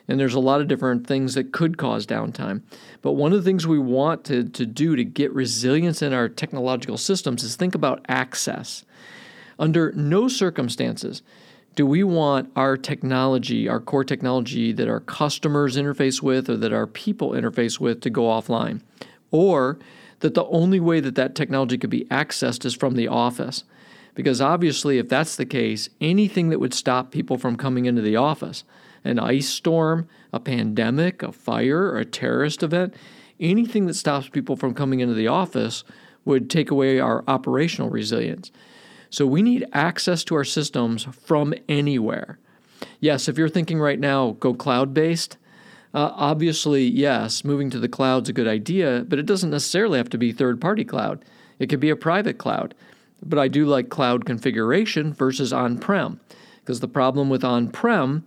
And 0.09 0.19
there's 0.19 0.33
a 0.33 0.39
lot 0.39 0.59
of 0.59 0.67
different 0.67 1.05
things 1.05 1.35
that 1.35 1.53
could 1.53 1.77
cause 1.77 2.07
downtime. 2.07 2.63
But 3.03 3.13
one 3.13 3.31
of 3.31 3.37
the 3.37 3.47
things 3.47 3.67
we 3.67 3.77
want 3.77 4.25
to, 4.25 4.43
to 4.43 4.65
do 4.65 4.95
to 4.95 5.05
get 5.05 5.31
resilience 5.31 6.01
in 6.01 6.13
our 6.13 6.27
technological 6.27 6.97
systems 6.97 7.43
is 7.43 7.55
think 7.55 7.75
about 7.75 8.03
access. 8.09 8.83
Under 9.59 9.91
no 9.91 10.27
circumstances 10.27 11.21
do 11.75 11.85
we 11.85 12.03
want 12.03 12.51
our 12.55 12.75
technology, 12.75 13.69
our 13.69 13.79
core 13.79 14.03
technology 14.03 14.73
that 14.73 14.89
our 14.89 14.99
customers 14.99 15.77
interface 15.77 16.21
with 16.21 16.49
or 16.49 16.57
that 16.57 16.73
our 16.73 16.87
people 16.87 17.31
interface 17.31 17.79
with 17.79 18.01
to 18.01 18.09
go 18.09 18.23
offline. 18.23 18.81
Or 19.31 19.77
that 20.21 20.33
the 20.33 20.45
only 20.45 20.79
way 20.79 20.99
that 20.99 21.15
that 21.15 21.35
technology 21.35 21.77
could 21.77 21.89
be 21.89 22.05
accessed 22.05 22.65
is 22.65 22.75
from 22.75 22.95
the 22.95 23.07
office. 23.07 23.63
Because 24.15 24.41
obviously, 24.41 24.97
if 24.97 25.07
that's 25.07 25.35
the 25.35 25.45
case, 25.45 25.87
anything 26.01 26.49
that 26.49 26.59
would 26.59 26.73
stop 26.73 27.11
people 27.11 27.37
from 27.37 27.55
coming 27.55 27.85
into 27.85 28.01
the 28.01 28.15
office, 28.15 28.63
an 29.03 29.19
ice 29.19 29.47
storm, 29.47 30.07
a 30.33 30.39
pandemic, 30.39 31.23
a 31.23 31.31
fire, 31.31 31.91
or 31.91 31.97
a 31.97 32.05
terrorist 32.05 32.63
event, 32.63 32.93
anything 33.39 33.87
that 33.87 33.95
stops 33.95 34.29
people 34.29 34.55
from 34.55 34.73
coming 34.73 34.99
into 34.99 35.13
the 35.13 35.27
office 35.27 35.83
would 36.25 36.49
take 36.49 36.69
away 36.69 36.99
our 36.99 37.23
operational 37.27 37.89
resilience. 37.89 38.51
So 39.09 39.25
we 39.25 39.41
need 39.41 39.65
access 39.73 40.23
to 40.25 40.35
our 40.35 40.43
systems 40.43 41.05
from 41.05 41.53
anywhere. 41.67 42.37
Yes, 42.99 43.27
if 43.27 43.37
you're 43.37 43.49
thinking 43.49 43.79
right 43.79 43.99
now, 43.99 44.37
go 44.39 44.53
cloud 44.53 44.93
based, 44.93 45.37
uh, 45.93 46.11
obviously, 46.13 46.83
yes, 46.83 47.43
moving 47.43 47.69
to 47.71 47.79
the 47.79 47.89
cloud's 47.89 48.29
a 48.29 48.33
good 48.33 48.47
idea, 48.47 49.03
but 49.07 49.17
it 49.17 49.25
doesn't 49.25 49.49
necessarily 49.49 49.97
have 49.97 50.09
to 50.09 50.17
be 50.19 50.31
third 50.31 50.61
party 50.61 50.85
cloud. 50.85 51.25
It 51.57 51.67
could 51.67 51.79
be 51.79 51.89
a 51.89 51.95
private 51.95 52.37
cloud. 52.37 52.75
But 53.23 53.39
I 53.39 53.47
do 53.47 53.65
like 53.65 53.89
cloud 53.89 54.25
configuration 54.25 55.13
versus 55.13 55.51
on 55.51 55.77
prem, 55.79 56.19
because 56.59 56.79
the 56.79 56.87
problem 56.87 57.29
with 57.29 57.43
on 57.43 57.69
prem 57.69 58.23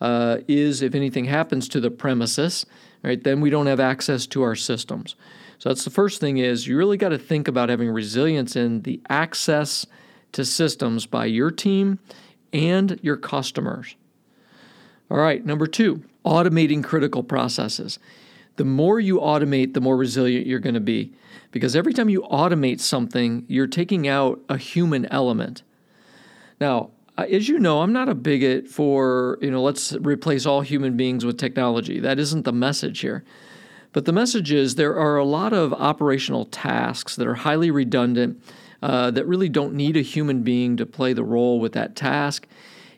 uh, 0.00 0.38
is 0.48 0.82
if 0.82 0.94
anything 0.94 1.24
happens 1.24 1.68
to 1.68 1.80
the 1.80 1.90
premises, 1.90 2.66
right, 3.02 3.22
then 3.22 3.40
we 3.40 3.50
don't 3.50 3.66
have 3.66 3.80
access 3.80 4.26
to 4.28 4.42
our 4.42 4.54
systems. 4.54 5.14
So 5.58 5.70
that's 5.70 5.84
the 5.84 5.90
first 5.90 6.20
thing 6.20 6.38
is 6.38 6.66
you 6.66 6.76
really 6.76 6.96
got 6.96 7.10
to 7.10 7.18
think 7.18 7.48
about 7.48 7.68
having 7.68 7.88
resilience 7.88 8.56
in 8.56 8.82
the 8.82 9.00
access 9.08 9.86
to 10.32 10.44
systems 10.44 11.06
by 11.06 11.26
your 11.26 11.50
team 11.50 11.98
and 12.52 12.98
your 13.02 13.16
customers. 13.16 13.96
All 15.10 15.18
right, 15.18 15.44
number 15.44 15.66
2, 15.66 16.02
automating 16.24 16.82
critical 16.82 17.22
processes. 17.22 17.98
The 18.56 18.64
more 18.64 18.98
you 18.98 19.18
automate, 19.18 19.74
the 19.74 19.80
more 19.80 19.96
resilient 19.96 20.46
you're 20.46 20.60
going 20.60 20.74
to 20.74 20.80
be 20.80 21.12
because 21.52 21.76
every 21.76 21.92
time 21.92 22.08
you 22.08 22.22
automate 22.22 22.80
something, 22.80 23.44
you're 23.48 23.66
taking 23.66 24.08
out 24.08 24.40
a 24.48 24.58
human 24.58 25.06
element. 25.06 25.62
Now, 26.60 26.90
as 27.24 27.48
you 27.48 27.58
know, 27.58 27.80
I'm 27.80 27.92
not 27.92 28.08
a 28.08 28.14
bigot 28.14 28.68
for, 28.68 29.38
you 29.40 29.50
know, 29.50 29.62
let's 29.62 29.92
replace 29.92 30.46
all 30.46 30.60
human 30.60 30.96
beings 30.96 31.24
with 31.24 31.38
technology. 31.38 32.00
That 32.00 32.18
isn't 32.18 32.44
the 32.44 32.52
message 32.52 33.00
here. 33.00 33.24
But 33.92 34.04
the 34.04 34.12
message 34.12 34.52
is 34.52 34.74
there 34.74 34.96
are 34.98 35.16
a 35.16 35.24
lot 35.24 35.52
of 35.52 35.72
operational 35.72 36.44
tasks 36.44 37.16
that 37.16 37.26
are 37.26 37.34
highly 37.34 37.70
redundant, 37.70 38.42
uh, 38.82 39.10
that 39.12 39.26
really 39.26 39.48
don't 39.48 39.74
need 39.74 39.96
a 39.96 40.02
human 40.02 40.42
being 40.42 40.76
to 40.76 40.84
play 40.84 41.14
the 41.14 41.24
role 41.24 41.58
with 41.60 41.72
that 41.72 41.96
task. 41.96 42.46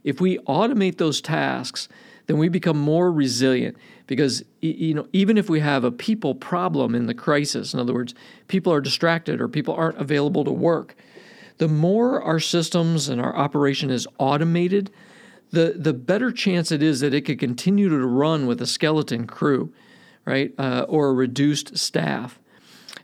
If 0.02 0.20
we 0.20 0.38
automate 0.38 0.98
those 0.98 1.20
tasks, 1.20 1.88
then 2.26 2.38
we 2.38 2.48
become 2.48 2.78
more 2.78 3.10
resilient 3.10 3.76
because 4.06 4.44
you 4.60 4.94
know 4.94 5.06
even 5.12 5.38
if 5.38 5.48
we 5.48 5.60
have 5.60 5.84
a 5.84 5.90
people 5.90 6.34
problem 6.34 6.94
in 6.94 7.06
the 7.06 7.14
crisis 7.14 7.74
in 7.74 7.80
other 7.80 7.94
words 7.94 8.14
people 8.48 8.72
are 8.72 8.80
distracted 8.80 9.40
or 9.40 9.48
people 9.48 9.74
aren't 9.74 9.96
available 9.98 10.44
to 10.44 10.50
work 10.50 10.94
the 11.58 11.68
more 11.68 12.22
our 12.22 12.40
systems 12.40 13.08
and 13.08 13.20
our 13.20 13.36
operation 13.36 13.90
is 13.90 14.06
automated 14.18 14.90
the 15.50 15.74
the 15.76 15.94
better 15.94 16.30
chance 16.30 16.70
it 16.70 16.82
is 16.82 17.00
that 17.00 17.14
it 17.14 17.22
could 17.22 17.38
continue 17.38 17.88
to 17.88 18.06
run 18.06 18.46
with 18.46 18.60
a 18.60 18.66
skeleton 18.66 19.26
crew 19.26 19.72
right 20.24 20.52
uh, 20.58 20.84
or 20.88 21.08
a 21.08 21.12
reduced 21.12 21.76
staff 21.76 22.38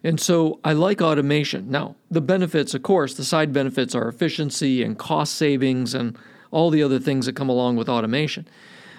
and 0.03 0.21
so 0.21 0.61
I 0.62 0.75
like 0.75 1.01
automation. 1.01 1.71
Now, 1.71 1.97
the 2.11 2.21
benefits, 2.21 2.75
of 2.75 2.83
course, 2.83 3.14
the 3.14 3.25
side 3.25 3.55
benefits 3.55 3.95
are 3.95 4.07
efficiency 4.07 4.83
and 4.83 4.99
cost 4.99 5.35
savings 5.35 5.95
and 5.95 6.19
all 6.51 6.69
the 6.69 6.83
other 6.83 6.99
things 6.99 7.25
that 7.25 7.35
come 7.35 7.49
along 7.49 7.77
with 7.77 7.88
automation 7.88 8.47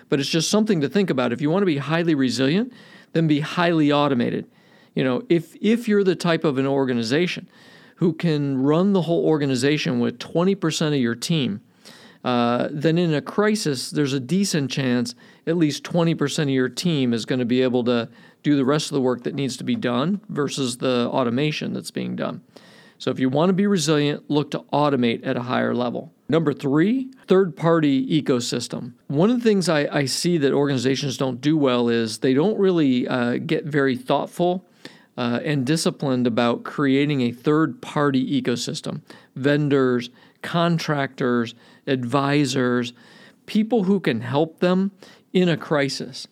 but 0.10 0.20
it's 0.20 0.30
just 0.30 0.50
something 0.50 0.82
to 0.82 0.90
think 0.90 1.10
about. 1.10 1.34
If 1.34 1.42
you 1.42 1.50
want 1.50 1.62
to 1.62 1.68
be 1.68 1.78
highly 1.78 2.16
resilient, 2.16 2.74
then 3.14 3.28
be 3.28 3.40
highly 3.40 3.92
automated. 3.92 4.48
You 4.94 5.04
know, 5.04 5.24
if 5.30 5.56
if 5.62 5.88
you're 5.88 6.04
the 6.04 6.16
type 6.16 6.44
of 6.44 6.58
an 6.58 6.68
organization 6.68 7.50
who 7.96 8.14
can 8.14 8.58
run 8.62 8.94
the 8.94 9.04
whole 9.04 9.26
organization 9.26 10.00
with 10.00 10.20
20% 10.20 10.88
of 10.88 10.96
your 10.96 11.16
team, 11.16 11.62
uh, 12.24 12.70
then 12.72 12.98
in 12.98 13.14
a 13.14 13.22
crisis, 13.22 13.92
there's 13.92 14.14
a 14.14 14.20
decent 14.20 14.72
chance 14.72 15.14
at 15.46 15.58
least 15.58 15.84
20% 15.84 16.44
of 16.44 16.50
your 16.50 16.70
team 16.70 17.14
is 17.14 17.26
going 17.26 17.40
to 17.40 17.46
be 17.46 17.62
able 17.62 17.84
to 17.84 18.10
do 18.42 18.56
the 18.56 18.66
rest 18.66 18.88
of 18.88 18.96
the 18.96 19.02
work 19.02 19.24
that 19.24 19.36
needs 19.36 19.58
to 19.58 19.64
be 19.64 19.76
done 19.76 20.20
versus 20.30 20.78
the 20.78 21.08
automation 21.10 21.74
that's 21.74 21.92
being 21.92 22.16
done. 22.16 22.42
So 22.98 23.12
if 23.12 23.20
you 23.20 23.30
want 23.30 23.50
to 23.50 23.54
be 23.54 23.68
resilient, 23.68 24.30
look 24.30 24.52
to 24.52 24.60
automate 24.74 25.26
at 25.26 25.38
a 25.38 25.44
higher 25.44 25.76
level. 25.76 26.14
Number 26.28 26.54
three, 26.54 27.12
third 27.28 27.56
party 27.56 28.22
ecosystem. 28.22 28.94
One 29.08 29.30
of 29.30 29.38
the 29.38 29.44
things 29.44 29.70
I, 29.70 29.88
I, 29.96 30.06
see 30.06 30.40
that 30.40 30.54
organizations 30.54 31.18
don't 31.18 31.40
do 31.40 31.56
well 31.56 31.90
is 31.90 32.20
they 32.20 32.34
don't 32.34 32.58
really 32.58 33.08
uh, 33.08 33.38
get 33.38 33.66
very 33.66 33.96
thoughtful 33.96 34.66
uh, 35.18 35.40
and 35.44 35.66
disciplined 35.66 36.28
about 36.28 36.64
creating 36.64 37.22
a 37.22 37.32
third 37.32 37.82
party 37.82 38.42
ecosystem. 38.42 39.02
Vendors, 39.36 40.10
contractors, 40.42 41.56
advisors, 41.88 42.94
people 43.46 43.84
who 43.84 44.00
can 44.00 44.22
help 44.22 44.60
them 44.60 44.92
in 45.34 45.50
a 45.50 45.58
crisis. 45.58 46.28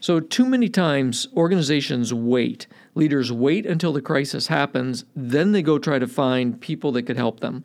So, 0.00 0.20
too 0.20 0.44
many 0.44 0.68
times 0.68 1.26
organizations 1.36 2.12
wait. 2.12 2.66
Leaders 2.94 3.32
wait 3.32 3.66
until 3.66 3.92
the 3.92 4.02
crisis 4.02 4.46
happens, 4.46 5.04
then 5.14 5.52
they 5.52 5.62
go 5.62 5.78
try 5.78 5.98
to 5.98 6.06
find 6.06 6.60
people 6.60 6.92
that 6.92 7.02
could 7.02 7.16
help 7.16 7.40
them 7.40 7.64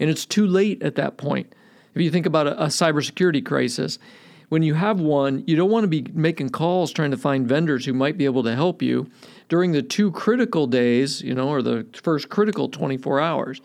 and 0.00 0.08
it's 0.08 0.24
too 0.24 0.46
late 0.46 0.82
at 0.82 0.96
that 0.96 1.18
point. 1.18 1.54
If 1.94 2.02
you 2.02 2.10
think 2.10 2.26
about 2.26 2.46
a, 2.46 2.64
a 2.64 2.66
cybersecurity 2.66 3.44
crisis, 3.44 3.98
when 4.48 4.62
you 4.62 4.74
have 4.74 4.98
one, 4.98 5.44
you 5.46 5.54
don't 5.54 5.70
want 5.70 5.84
to 5.84 5.88
be 5.88 6.06
making 6.12 6.48
calls 6.48 6.90
trying 6.90 7.12
to 7.12 7.16
find 7.16 7.46
vendors 7.46 7.84
who 7.84 7.92
might 7.92 8.16
be 8.18 8.24
able 8.24 8.42
to 8.44 8.54
help 8.54 8.82
you 8.82 9.08
during 9.50 9.72
the 9.72 9.82
two 9.82 10.10
critical 10.12 10.66
days, 10.66 11.20
you 11.20 11.34
know, 11.34 11.48
or 11.48 11.60
the 11.60 11.84
first 11.92 12.30
critical 12.30 12.68
24 12.68 13.20
hours 13.20 13.60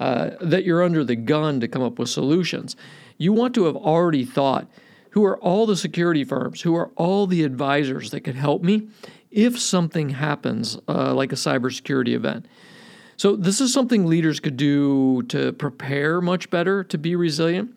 uh, 0.00 0.30
that 0.40 0.64
you're 0.64 0.82
under 0.82 1.04
the 1.04 1.16
gun 1.16 1.60
to 1.60 1.68
come 1.68 1.80
up 1.80 1.98
with 1.98 2.08
solutions. 2.08 2.76
You 3.16 3.32
want 3.32 3.54
to 3.54 3.64
have 3.64 3.76
already 3.76 4.24
thought 4.24 4.66
who 5.10 5.24
are 5.24 5.38
all 5.38 5.64
the 5.64 5.76
security 5.76 6.24
firms, 6.24 6.62
who 6.62 6.74
are 6.74 6.90
all 6.96 7.26
the 7.26 7.44
advisors 7.44 8.10
that 8.10 8.22
could 8.22 8.34
help 8.34 8.62
me 8.62 8.88
if 9.30 9.58
something 9.60 10.10
happens, 10.10 10.76
uh, 10.88 11.14
like 11.14 11.32
a 11.32 11.36
cybersecurity 11.36 12.14
event. 12.14 12.46
So 13.16 13.36
this 13.36 13.60
is 13.60 13.72
something 13.72 14.06
leaders 14.06 14.40
could 14.40 14.56
do 14.56 15.22
to 15.28 15.52
prepare 15.52 16.20
much 16.20 16.50
better 16.50 16.82
to 16.82 16.98
be 16.98 17.14
resilient 17.14 17.72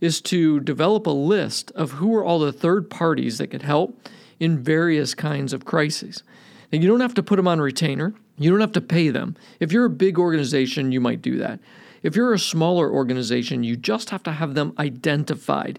is 0.00 0.20
to 0.22 0.58
develop 0.60 1.06
a 1.06 1.10
list 1.10 1.70
of 1.72 1.92
who 1.92 2.16
are 2.16 2.24
all 2.24 2.40
the 2.40 2.52
third 2.52 2.90
parties 2.90 3.38
that 3.38 3.48
could 3.48 3.62
help 3.62 3.96
in 4.40 4.58
various 4.58 5.14
kinds 5.14 5.52
of 5.52 5.64
crises. 5.64 6.24
And 6.72 6.82
you 6.82 6.88
don't 6.88 7.00
have 7.00 7.14
to 7.14 7.22
put 7.22 7.36
them 7.36 7.48
on 7.48 7.60
retainer. 7.60 8.14
You 8.38 8.50
don't 8.50 8.60
have 8.60 8.72
to 8.72 8.80
pay 8.80 9.10
them. 9.10 9.36
If 9.58 9.72
you're 9.72 9.84
a 9.84 9.90
big 9.90 10.18
organization, 10.18 10.92
you 10.92 11.00
might 11.00 11.22
do 11.22 11.36
that. 11.38 11.60
If 12.02 12.16
you're 12.16 12.32
a 12.32 12.38
smaller 12.38 12.90
organization, 12.90 13.64
you 13.64 13.76
just 13.76 14.10
have 14.10 14.22
to 14.22 14.32
have 14.32 14.54
them 14.54 14.72
identified. 14.78 15.78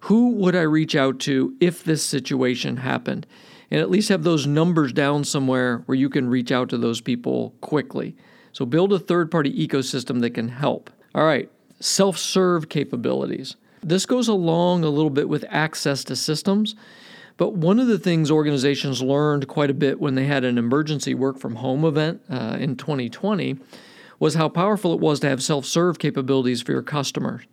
Who 0.00 0.30
would 0.32 0.54
I 0.54 0.62
reach 0.62 0.94
out 0.94 1.18
to 1.20 1.56
if 1.60 1.82
this 1.82 2.04
situation 2.04 2.78
happened? 2.78 3.26
And 3.70 3.80
at 3.80 3.90
least 3.90 4.08
have 4.08 4.22
those 4.22 4.46
numbers 4.46 4.92
down 4.92 5.24
somewhere 5.24 5.82
where 5.86 5.96
you 5.96 6.08
can 6.08 6.28
reach 6.28 6.52
out 6.52 6.68
to 6.70 6.78
those 6.78 7.00
people 7.00 7.54
quickly. 7.60 8.16
So 8.52 8.64
build 8.64 8.92
a 8.92 8.98
third 8.98 9.30
party 9.30 9.52
ecosystem 9.66 10.20
that 10.20 10.30
can 10.30 10.48
help. 10.48 10.90
All 11.14 11.24
right, 11.24 11.50
self 11.80 12.16
serve 12.16 12.68
capabilities. 12.68 13.56
This 13.82 14.06
goes 14.06 14.28
along 14.28 14.84
a 14.84 14.90
little 14.90 15.10
bit 15.10 15.28
with 15.28 15.44
access 15.48 16.04
to 16.04 16.16
systems. 16.16 16.74
But 17.38 17.54
one 17.54 17.78
of 17.78 17.86
the 17.86 18.00
things 18.00 18.30
organizations 18.30 19.00
learned 19.00 19.46
quite 19.46 19.70
a 19.70 19.74
bit 19.74 20.00
when 20.00 20.16
they 20.16 20.26
had 20.26 20.44
an 20.44 20.58
emergency 20.58 21.14
work 21.14 21.38
from 21.38 21.54
home 21.54 21.84
event 21.84 22.20
uh, 22.28 22.58
in 22.60 22.76
2020 22.76 23.56
was 24.18 24.34
how 24.34 24.48
powerful 24.48 24.92
it 24.92 25.00
was 25.00 25.20
to 25.20 25.28
have 25.28 25.42
self 25.42 25.64
serve 25.64 26.00
capabilities 26.00 26.60
for 26.60 26.72
your 26.72 26.82
customers. 26.82 27.44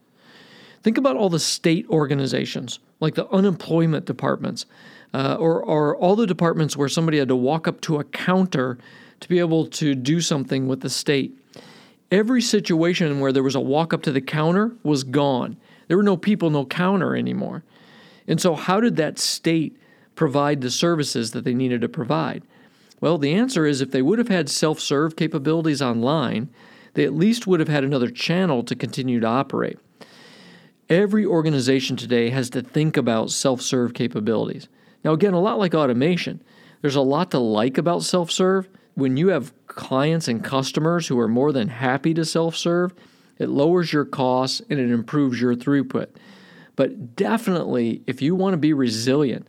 Think 0.82 0.98
about 0.98 1.15
all 1.15 1.30
the 1.30 1.39
state 1.39 1.88
organizations, 1.89 2.80
like 3.00 3.13
the 3.13 3.30
unemployment 3.30 4.06
departments, 4.06 4.65
uh, 5.13 5.38
or, 5.39 5.63
or 5.63 5.95
all 5.95 6.15
the 6.15 6.28
departments 6.28 6.76
where 6.76 6.89
somebody 6.89 7.19
had 7.19 7.28
to 7.28 7.36
walk 7.36 7.67
up 7.67 7.80
to 7.82 8.00
a 8.00 8.04
counter 8.04 8.80
to 9.19 9.30
be 9.30 9.38
able 9.38 9.67
to 9.67 9.93
do 9.93 10.19
something 10.19 10.67
with 10.67 10.82
the 10.82 10.89
state. 10.89 11.32
Every 12.10 12.41
situation 12.41 13.19
where 13.19 13.32
there 13.32 13.43
was 13.43 13.56
a 13.56 13.60
walk 13.60 13.93
up 13.93 14.02
to 14.04 14.12
the 14.12 14.21
counter 14.21 14.76
was 14.84 15.04
gone. 15.04 15.58
There 15.88 15.98
were 15.98 16.04
no 16.04 16.17
people, 16.17 16.50
no 16.50 16.65
counter 16.65 17.15
anymore. 17.15 17.63
And 18.27 18.41
so, 18.41 18.55
how 18.55 18.79
did 18.79 18.95
that 18.95 19.19
state 19.19 19.77
provide 20.15 20.61
the 20.61 20.71
services 20.71 21.31
that 21.31 21.43
they 21.43 21.53
needed 21.53 21.81
to 21.81 21.89
provide? 21.89 22.43
Well, 23.01 23.17
the 23.17 23.33
answer 23.33 23.65
is 23.65 23.81
if 23.81 23.91
they 23.91 24.01
would 24.01 24.19
have 24.19 24.29
had 24.29 24.49
self 24.49 24.79
serve 24.79 25.15
capabilities 25.15 25.81
online, 25.81 26.49
they 26.93 27.03
at 27.03 27.13
least 27.13 27.45
would 27.45 27.59
have 27.59 27.69
had 27.69 27.83
another 27.83 28.09
channel 28.09 28.63
to 28.63 28.75
continue 28.75 29.19
to 29.19 29.27
operate. 29.27 29.77
Every 30.89 31.25
organization 31.25 31.97
today 31.97 32.29
has 32.29 32.49
to 32.51 32.61
think 32.61 32.97
about 32.97 33.31
self 33.31 33.61
serve 33.61 33.93
capabilities. 33.93 34.67
Now, 35.03 35.13
again, 35.13 35.33
a 35.33 35.39
lot 35.39 35.59
like 35.59 35.75
automation, 35.75 36.41
there's 36.81 36.95
a 36.95 37.01
lot 37.01 37.31
to 37.31 37.39
like 37.39 37.77
about 37.77 38.03
self 38.03 38.31
serve, 38.31 38.67
when 38.95 39.17
you 39.17 39.27
have 39.27 39.53
clients 39.67 40.27
and 40.27 40.43
customers 40.43 41.07
who 41.07 41.19
are 41.19 41.27
more 41.27 41.51
than 41.51 41.67
happy 41.67 42.13
to 42.13 42.25
self 42.25 42.55
serve, 42.55 42.93
it 43.38 43.49
lowers 43.49 43.91
your 43.93 44.05
costs 44.05 44.61
and 44.69 44.79
it 44.79 44.89
improves 44.89 45.39
your 45.39 45.53
throughput. 45.53 46.07
But 46.75 47.15
definitely, 47.15 48.01
if 48.07 48.21
you 48.21 48.35
want 48.35 48.53
to 48.53 48.57
be 48.57 48.73
resilient, 48.73 49.47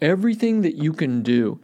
everything 0.00 0.62
that 0.62 0.74
you 0.74 0.92
can 0.92 1.22
do 1.22 1.60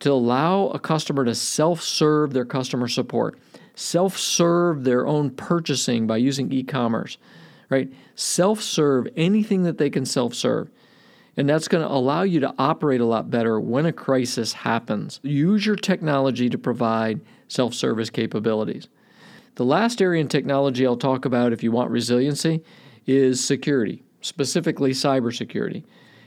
to 0.00 0.12
allow 0.12 0.68
a 0.68 0.78
customer 0.78 1.24
to 1.24 1.34
self 1.34 1.82
serve 1.82 2.32
their 2.32 2.44
customer 2.44 2.88
support, 2.88 3.38
self 3.74 4.16
serve 4.16 4.84
their 4.84 5.06
own 5.06 5.30
purchasing 5.30 6.06
by 6.06 6.16
using 6.16 6.50
e 6.52 6.62
commerce, 6.62 7.18
right? 7.68 7.92
Self 8.14 8.62
serve 8.62 9.08
anything 9.16 9.64
that 9.64 9.78
they 9.78 9.90
can 9.90 10.06
self 10.06 10.34
serve 10.34 10.70
and 11.38 11.48
that's 11.48 11.68
going 11.68 11.86
to 11.86 11.94
allow 11.94 12.22
you 12.22 12.40
to 12.40 12.52
operate 12.58 13.00
a 13.00 13.04
lot 13.04 13.30
better 13.30 13.60
when 13.60 13.86
a 13.86 13.92
crisis 13.92 14.52
happens. 14.52 15.20
Use 15.22 15.64
your 15.64 15.76
technology 15.76 16.50
to 16.50 16.58
provide 16.58 17.20
self 17.46 17.74
service 17.74 18.10
capabilities. 18.10 18.88
The 19.54 19.64
last 19.64 20.02
area 20.02 20.20
in 20.20 20.26
technology 20.26 20.84
I'll 20.84 20.96
talk 20.96 21.24
about 21.24 21.52
if 21.52 21.62
you 21.62 21.70
want 21.70 21.92
resiliency 21.92 22.64
is 23.06 23.42
security, 23.42 24.02
specifically 24.20 24.90
cybersecurity. 24.90 25.84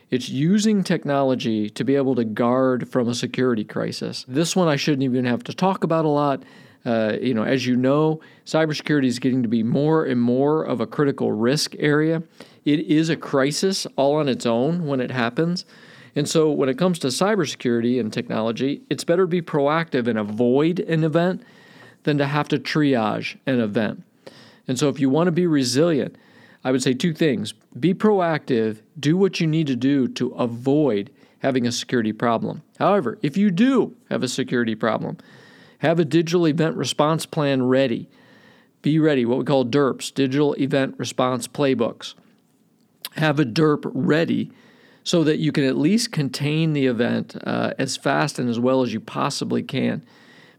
It's 0.09 0.29
using 0.29 0.83
technology 0.83 1.69
to 1.69 1.83
be 1.83 1.95
able 1.95 2.15
to 2.15 2.25
guard 2.25 2.89
from 2.89 3.07
a 3.07 3.15
security 3.15 3.63
crisis. 3.63 4.25
This 4.27 4.55
one 4.55 4.67
I 4.67 4.75
shouldn't 4.75 5.03
even 5.03 5.25
have 5.25 5.43
to 5.45 5.53
talk 5.53 5.83
about 5.83 6.05
a 6.05 6.09
lot. 6.09 6.43
Uh, 6.83 7.17
you 7.21 7.33
know, 7.33 7.43
as 7.43 7.65
you 7.65 7.75
know, 7.75 8.19
cybersecurity 8.45 9.05
is 9.05 9.19
getting 9.19 9.43
to 9.43 9.47
be 9.47 9.63
more 9.63 10.03
and 10.03 10.19
more 10.19 10.63
of 10.63 10.81
a 10.81 10.87
critical 10.87 11.31
risk 11.31 11.75
area 11.77 12.23
it 12.65 12.81
is 12.81 13.09
a 13.09 13.15
crisis 13.15 13.87
all 13.95 14.15
on 14.15 14.29
its 14.29 14.45
own 14.45 14.85
when 14.85 14.99
it 14.99 15.11
happens. 15.11 15.65
And 16.15 16.27
so, 16.27 16.51
when 16.51 16.69
it 16.69 16.77
comes 16.77 16.99
to 16.99 17.07
cybersecurity 17.07 17.99
and 17.99 18.11
technology, 18.11 18.81
it's 18.89 19.03
better 19.03 19.23
to 19.23 19.27
be 19.27 19.41
proactive 19.41 20.07
and 20.07 20.19
avoid 20.19 20.81
an 20.81 21.03
event 21.03 21.43
than 22.03 22.17
to 22.17 22.25
have 22.25 22.49
to 22.49 22.59
triage 22.59 23.37
an 23.45 23.59
event. 23.59 24.03
And 24.67 24.77
so, 24.77 24.89
if 24.89 24.99
you 24.99 25.09
want 25.09 25.27
to 25.27 25.31
be 25.31 25.47
resilient, 25.47 26.17
I 26.63 26.71
would 26.71 26.83
say 26.83 26.93
two 26.93 27.13
things 27.13 27.53
be 27.79 27.93
proactive, 27.93 28.81
do 28.99 29.17
what 29.17 29.39
you 29.39 29.47
need 29.47 29.67
to 29.67 29.75
do 29.75 30.07
to 30.09 30.29
avoid 30.31 31.09
having 31.39 31.65
a 31.65 31.71
security 31.71 32.13
problem. 32.13 32.61
However, 32.77 33.17
if 33.21 33.35
you 33.35 33.49
do 33.49 33.95
have 34.09 34.23
a 34.23 34.27
security 34.27 34.75
problem, 34.75 35.17
have 35.79 35.99
a 35.99 36.05
digital 36.05 36.47
event 36.47 36.75
response 36.75 37.25
plan 37.25 37.63
ready. 37.63 38.07
Be 38.81 38.99
ready, 38.99 39.25
what 39.25 39.39
we 39.39 39.45
call 39.45 39.65
DERPs, 39.65 40.11
Digital 40.13 40.53
Event 40.55 40.95
Response 40.97 41.47
Playbooks 41.47 42.15
have 43.17 43.39
a 43.39 43.45
DERP 43.45 43.85
ready 43.93 44.51
so 45.03 45.23
that 45.23 45.39
you 45.39 45.51
can 45.51 45.63
at 45.63 45.77
least 45.77 46.11
contain 46.11 46.73
the 46.73 46.85
event 46.85 47.35
uh, 47.43 47.73
as 47.77 47.97
fast 47.97 48.39
and 48.39 48.49
as 48.49 48.59
well 48.59 48.81
as 48.81 48.93
you 48.93 48.99
possibly 48.99 49.63
can, 49.63 50.03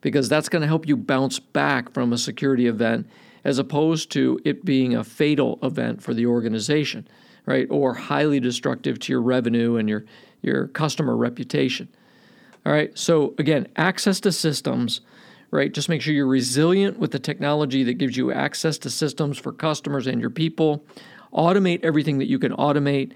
because 0.01 0.29
that's 0.29 0.49
going 0.49 0.62
to 0.62 0.69
help 0.69 0.87
you 0.87 0.97
bounce 0.97 1.38
back 1.38 1.93
from 1.93 2.12
a 2.12 2.19
security 2.19 2.67
event 2.67 3.09
as 3.45 3.59
opposed 3.59 4.11
to 4.13 4.41
it 4.45 4.65
being 4.65 4.95
a 4.95 5.05
fatal 5.05 5.59
event 5.63 6.03
for 6.03 6.15
the 6.15 6.27
organization, 6.27 7.07
right? 7.47 7.67
Or 7.71 7.95
highly 7.95 8.41
destructive 8.41 8.99
to 9.01 9.13
your 9.13 9.23
revenue 9.23 9.77
and 9.77 9.89
your, 9.89 10.05
your 10.43 10.69
customer 10.69 11.17
reputation. 11.17 11.89
All 12.65 12.73
right, 12.73 12.97
so 12.97 13.35
again, 13.39 13.67
access 13.77 14.21
to 14.21 14.31
systems, 14.31 15.01
right? 15.51 15.73
Just 15.73 15.89
make 15.89 16.01
sure 16.01 16.15
you're 16.15 16.27
resilient 16.27 16.99
with 16.99 17.11
the 17.11 17.19
technology 17.19 17.83
that 17.85 17.95
gives 17.95 18.17
you 18.17 18.33
access 18.33 18.79
to 18.79 18.91
systems 18.91 19.39
for 19.39 19.53
customers 19.53 20.07
and 20.07 20.21
your 20.21 20.31
people. 20.31 20.85
Automate 21.33 21.83
everything 21.83 22.19
that 22.19 22.29
you 22.29 22.39
can 22.39 22.53
automate 22.53 23.13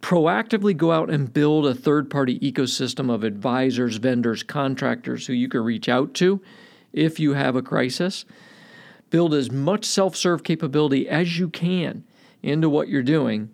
proactively 0.00 0.76
go 0.76 0.92
out 0.92 1.10
and 1.10 1.32
build 1.32 1.66
a 1.66 1.74
third 1.74 2.10
party 2.10 2.38
ecosystem 2.40 3.12
of 3.12 3.24
advisors, 3.24 3.96
vendors, 3.96 4.42
contractors 4.42 5.26
who 5.26 5.32
you 5.32 5.48
can 5.48 5.62
reach 5.62 5.88
out 5.88 6.14
to 6.14 6.40
if 6.92 7.18
you 7.18 7.34
have 7.34 7.56
a 7.56 7.62
crisis. 7.62 8.24
Build 9.12 9.34
as 9.34 9.50
much 9.50 9.84
self 9.84 10.16
serve 10.16 10.42
capability 10.42 11.08
as 11.08 11.38
you 11.38 11.48
can 11.48 12.02
into 12.42 12.68
what 12.68 12.88
you're 12.88 13.02
doing, 13.02 13.50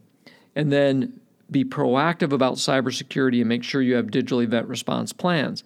and 0.56 0.72
then 0.72 1.20
be 1.50 1.64
proactive 1.64 2.32
about 2.32 2.54
cybersecurity 2.54 3.40
and 3.40 3.48
make 3.48 3.64
sure 3.64 3.82
you 3.82 3.96
have 3.96 4.10
digital 4.10 4.40
event 4.40 4.68
response 4.68 5.12
plans. 5.12 5.64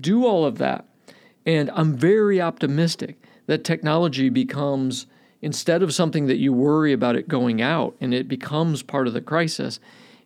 Do 0.00 0.24
all 0.24 0.44
of 0.44 0.58
that. 0.58 0.86
And 1.44 1.70
I'm 1.74 1.96
very 1.96 2.40
optimistic 2.40 3.20
that 3.46 3.62
technology 3.62 4.30
becomes 4.30 5.06
instead 5.42 5.82
of 5.82 5.94
something 5.94 6.26
that 6.26 6.38
you 6.38 6.52
worry 6.52 6.92
about 6.92 7.16
it 7.16 7.28
going 7.28 7.60
out 7.60 7.96
and 8.00 8.14
it 8.14 8.28
becomes 8.28 8.82
part 8.82 9.06
of 9.06 9.12
the 9.12 9.20
crisis, 9.20 9.80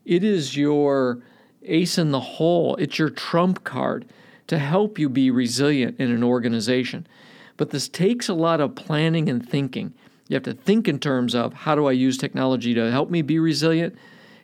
it 0.05 0.23
is 0.23 0.57
your 0.57 1.19
ace 1.65 1.99
in 1.99 2.11
the 2.11 2.21
hole. 2.21 2.77
It's 2.77 2.99
your 2.99 3.11
trump 3.11 3.65
card 3.65 4.07
to 4.47 4.59
help 4.59 4.99
you 4.99 5.09
be 5.09 5.31
resilient 5.31 5.99
in 5.99 6.11
an 6.11 6.23
organization. 6.23 7.07
But 7.57 7.71
this 7.71 7.89
takes 7.89 8.29
a 8.29 8.35
lot 8.35 8.61
of 8.61 8.75
planning 8.75 9.29
and 9.29 9.49
thinking. 9.49 9.95
You 10.29 10.35
have 10.35 10.43
to 10.45 10.55
think 10.55 10.89
in 10.89 10.99
terms 10.99 11.35
of 11.35 11.53
how 11.53 11.75
do 11.75 11.87
I 11.87 11.93
use 11.93 12.19
technology 12.19 12.75
to 12.75 12.91
help 12.91 13.11
me 13.11 13.23
be 13.23 13.39
resilient 13.39 13.97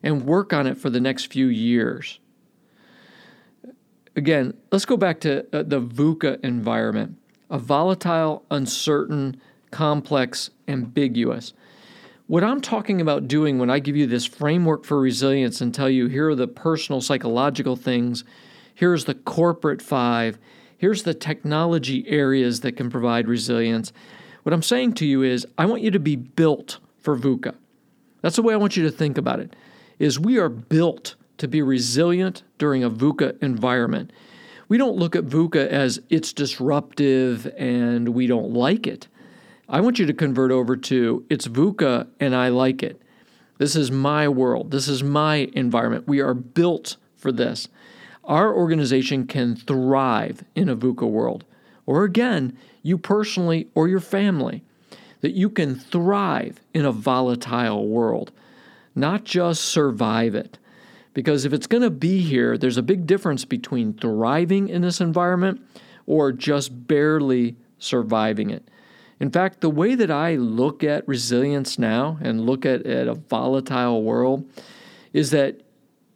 and 0.02 0.24
work 0.24 0.52
on 0.52 0.66
it 0.66 0.78
for 0.78 0.90
the 0.90 1.00
next 1.00 1.32
few 1.32 1.46
years. 1.46 2.20
Again, 4.16 4.54
let's 4.70 4.84
go 4.84 4.96
back 4.96 5.20
to 5.20 5.46
uh, 5.52 5.62
the 5.62 5.80
VUCA 5.80 6.42
environment 6.44 7.16
a 7.50 7.58
volatile, 7.58 8.44
uncertain, 8.52 9.40
complex, 9.72 10.50
ambiguous. 10.68 11.52
What 12.28 12.44
I'm 12.44 12.60
talking 12.60 13.00
about 13.00 13.26
doing 13.26 13.58
when 13.58 13.70
I 13.70 13.80
give 13.80 13.96
you 13.96 14.06
this 14.06 14.24
framework 14.24 14.84
for 14.84 15.00
resilience 15.00 15.60
and 15.60 15.74
tell 15.74 15.90
you 15.90 16.06
here 16.06 16.28
are 16.28 16.36
the 16.36 16.46
personal 16.46 17.00
psychological 17.00 17.74
things, 17.74 18.22
here's 18.72 19.04
the 19.04 19.14
corporate 19.14 19.82
five, 19.82 20.38
here's 20.80 21.02
the 21.02 21.12
technology 21.12 22.08
areas 22.08 22.60
that 22.60 22.72
can 22.72 22.88
provide 22.88 23.28
resilience. 23.28 23.92
What 24.44 24.54
I'm 24.54 24.62
saying 24.62 24.94
to 24.94 25.06
you 25.06 25.22
is 25.22 25.46
I 25.58 25.66
want 25.66 25.82
you 25.82 25.90
to 25.90 25.98
be 25.98 26.16
built 26.16 26.78
for 27.00 27.18
VUCA. 27.18 27.54
That's 28.22 28.36
the 28.36 28.42
way 28.42 28.54
I 28.54 28.56
want 28.56 28.78
you 28.78 28.82
to 28.84 28.90
think 28.90 29.18
about 29.18 29.40
it. 29.40 29.54
Is 29.98 30.18
we 30.18 30.38
are 30.38 30.48
built 30.48 31.16
to 31.36 31.46
be 31.46 31.60
resilient 31.60 32.44
during 32.56 32.82
a 32.82 32.90
VUCA 32.90 33.42
environment. 33.42 34.10
We 34.68 34.78
don't 34.78 34.96
look 34.96 35.14
at 35.14 35.26
VUCA 35.26 35.68
as 35.68 36.00
it's 36.08 36.32
disruptive 36.32 37.46
and 37.58 38.08
we 38.08 38.26
don't 38.26 38.54
like 38.54 38.86
it. 38.86 39.06
I 39.68 39.82
want 39.82 39.98
you 39.98 40.06
to 40.06 40.14
convert 40.14 40.50
over 40.50 40.78
to 40.78 41.26
it's 41.28 41.46
VUCA 41.46 42.08
and 42.20 42.34
I 42.34 42.48
like 42.48 42.82
it. 42.82 43.02
This 43.58 43.76
is 43.76 43.90
my 43.90 44.28
world. 44.28 44.70
This 44.70 44.88
is 44.88 45.02
my 45.02 45.50
environment. 45.52 46.08
We 46.08 46.20
are 46.20 46.32
built 46.32 46.96
for 47.16 47.32
this. 47.32 47.68
Our 48.30 48.54
organization 48.54 49.26
can 49.26 49.56
thrive 49.56 50.44
in 50.54 50.68
a 50.68 50.76
VUCA 50.76 51.10
world. 51.10 51.44
Or 51.84 52.04
again, 52.04 52.56
you 52.80 52.96
personally 52.96 53.66
or 53.74 53.88
your 53.88 53.98
family, 53.98 54.62
that 55.20 55.32
you 55.32 55.50
can 55.50 55.74
thrive 55.74 56.60
in 56.72 56.84
a 56.84 56.92
volatile 56.92 57.88
world, 57.88 58.30
not 58.94 59.24
just 59.24 59.62
survive 59.62 60.36
it. 60.36 60.58
Because 61.12 61.44
if 61.44 61.52
it's 61.52 61.66
going 61.66 61.82
to 61.82 61.90
be 61.90 62.20
here, 62.20 62.56
there's 62.56 62.76
a 62.76 62.82
big 62.82 63.04
difference 63.04 63.44
between 63.44 63.94
thriving 63.94 64.68
in 64.68 64.82
this 64.82 65.00
environment 65.00 65.60
or 66.06 66.30
just 66.30 66.86
barely 66.86 67.56
surviving 67.80 68.50
it. 68.50 68.62
In 69.18 69.32
fact, 69.32 69.60
the 69.60 69.68
way 69.68 69.96
that 69.96 70.10
I 70.10 70.36
look 70.36 70.84
at 70.84 71.06
resilience 71.08 71.80
now 71.80 72.16
and 72.20 72.46
look 72.46 72.64
at, 72.64 72.86
at 72.86 73.08
a 73.08 73.14
volatile 73.14 74.04
world 74.04 74.48
is 75.12 75.32
that 75.32 75.62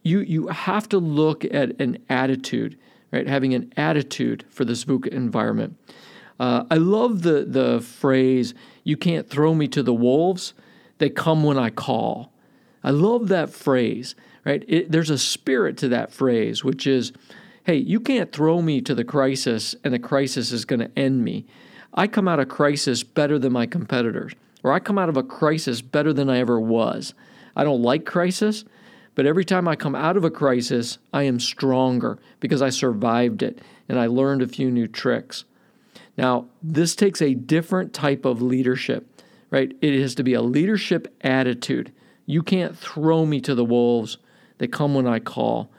you, 0.05 0.21
you 0.21 0.47
have 0.49 0.89
to 0.91 0.99
look 0.99 1.45
at 1.47 1.81
an 1.81 1.99
attitude, 2.09 2.79
right? 3.11 3.27
Having 3.27 3.55
an 3.55 3.73
attitude 3.77 4.45
for 4.51 4.65
this 4.65 4.85
VUCA 4.85 5.09
environment. 5.09 5.77
Uh, 6.39 6.65
I 6.71 6.77
love 6.77 7.23
the, 7.23 7.45
the 7.45 7.81
phrase, 7.81 8.55
you 8.85 8.97
can't 8.97 9.29
throw 9.29 9.55
me 9.55 9.67
to 9.69 9.83
the 9.83 9.95
wolves, 9.95 10.53
they 10.99 11.11
come 11.11 11.43
when 11.43 11.59
I 11.59 11.71
call. 11.71 12.33
I 12.83 12.91
love 12.91 13.29
that 13.29 13.51
phrase, 13.51 14.15
right? 14.45 14.63
It, 14.69 14.93
there's 14.93 15.11
a 15.11 15.19
spirit 15.19 15.77
to 15.79 15.89
that 15.89 16.13
phrase, 16.13 16.63
which 16.63 16.87
is, 16.87 17.13
hey, 17.65 17.77
you 17.77 17.99
can't 17.99 18.31
throw 18.31 18.61
me 18.61 18.81
to 18.83 18.95
the 18.95 19.05
crisis 19.05 19.75
and 19.85 19.95
the 19.95 19.99
crisis 19.99 20.53
is 20.53 20.65
going 20.65 20.81
to 20.81 20.99
end 20.99 21.25
me. 21.25 21.47
I 21.95 22.09
come 22.09 22.29
out 22.29 22.41
of 22.41 22.49
crisis 22.49 23.03
better 23.03 23.39
than 23.39 23.53
my 23.53 23.67
competitors, 23.67 24.33
or 24.63 24.73
I 24.73 24.81
come 24.81 24.99
out 24.99 25.09
of 25.09 25.17
a 25.17 25.23
crisis 25.23 25.81
better 25.81 26.13
than 26.13 26.29
I 26.29 26.41
ever 26.41 26.61
was. 26.61 27.15
I 27.57 27.65
don't 27.65 27.83
like 27.83 28.05
crisis, 28.05 28.65
but 29.15 29.27
every 29.27 29.45
time 29.45 29.69
I 29.69 29.77
come 29.77 29.95
out 29.95 30.17
of 30.17 30.25
a 30.25 30.31
crisis, 30.31 30.99
I 31.13 31.23
am 31.25 31.39
stronger 31.39 32.19
because 32.41 32.63
I 32.63 32.71
survived 32.71 33.43
it 33.43 33.61
and 33.89 33.99
I 33.99 34.07
learned 34.07 34.43
a 34.43 34.49
few 34.49 34.71
new 34.71 34.89
tricks. 34.89 35.45
Now, 36.17 36.47
this 36.63 36.95
takes 36.95 37.21
a 37.21 37.35
different 37.35 37.93
type 37.93 38.25
of 38.25 38.43
leadership, 38.43 39.07
right? 39.51 39.77
It 39.81 40.01
has 40.01 40.15
to 40.17 40.23
be 40.23 40.35
a 40.35 40.43
leadership 40.43 41.13
attitude. 41.23 41.93
You 42.27 42.43
can't 42.43 42.77
throw 42.77 43.27
me 43.27 43.41
to 43.43 43.55
the 43.55 43.65
wolves, 43.65 44.19
they 44.59 44.67
come 44.67 44.95
when 44.95 45.07
I 45.07 45.19
call. 45.19 45.71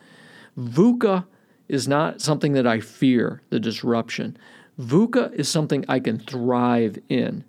VUCA 0.58 1.26
is 1.68 1.88
not 1.88 2.22
something 2.22 2.54
that 2.54 2.68
I 2.68 2.80
fear, 2.80 3.42
the 3.50 3.60
disruption. 3.60 4.38
VUCA 4.80 5.34
is 5.34 5.50
something 5.50 5.86
I 5.88 6.00
can 6.00 6.20
thrive 6.20 7.00
in. 7.10 7.44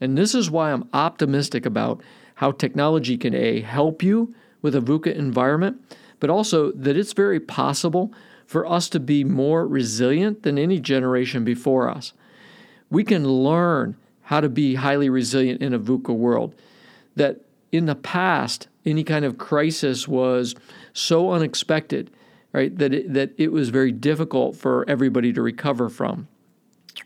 And 0.00 0.18
this 0.18 0.34
is 0.34 0.50
why 0.50 0.72
I'm 0.72 0.88
optimistic 0.92 1.64
about 1.64 2.02
how 2.36 2.52
technology 2.52 3.16
can 3.16 3.34
A, 3.34 3.60
help 3.60 4.02
you 4.02 4.34
with 4.66 4.74
a 4.74 4.80
VUCA 4.80 5.14
environment, 5.14 5.80
but 6.18 6.28
also 6.28 6.72
that 6.72 6.96
it's 6.96 7.12
very 7.12 7.38
possible 7.38 8.12
for 8.46 8.66
us 8.66 8.88
to 8.88 8.98
be 8.98 9.22
more 9.22 9.64
resilient 9.64 10.42
than 10.42 10.58
any 10.58 10.80
generation 10.80 11.44
before 11.44 11.88
us. 11.88 12.12
We 12.90 13.04
can 13.04 13.28
learn 13.28 13.96
how 14.22 14.40
to 14.40 14.48
be 14.48 14.74
highly 14.74 15.08
resilient 15.08 15.62
in 15.62 15.72
a 15.72 15.78
VUCA 15.78 16.12
world. 16.12 16.52
That 17.14 17.42
in 17.70 17.86
the 17.86 17.94
past, 17.94 18.66
any 18.84 19.04
kind 19.04 19.24
of 19.24 19.38
crisis 19.38 20.08
was 20.08 20.56
so 20.92 21.30
unexpected, 21.30 22.10
right, 22.52 22.76
that 22.76 22.92
it, 22.92 23.14
that 23.14 23.30
it 23.36 23.52
was 23.52 23.68
very 23.68 23.92
difficult 23.92 24.56
for 24.56 24.84
everybody 24.88 25.32
to 25.32 25.42
recover 25.42 25.88
from. 25.88 26.26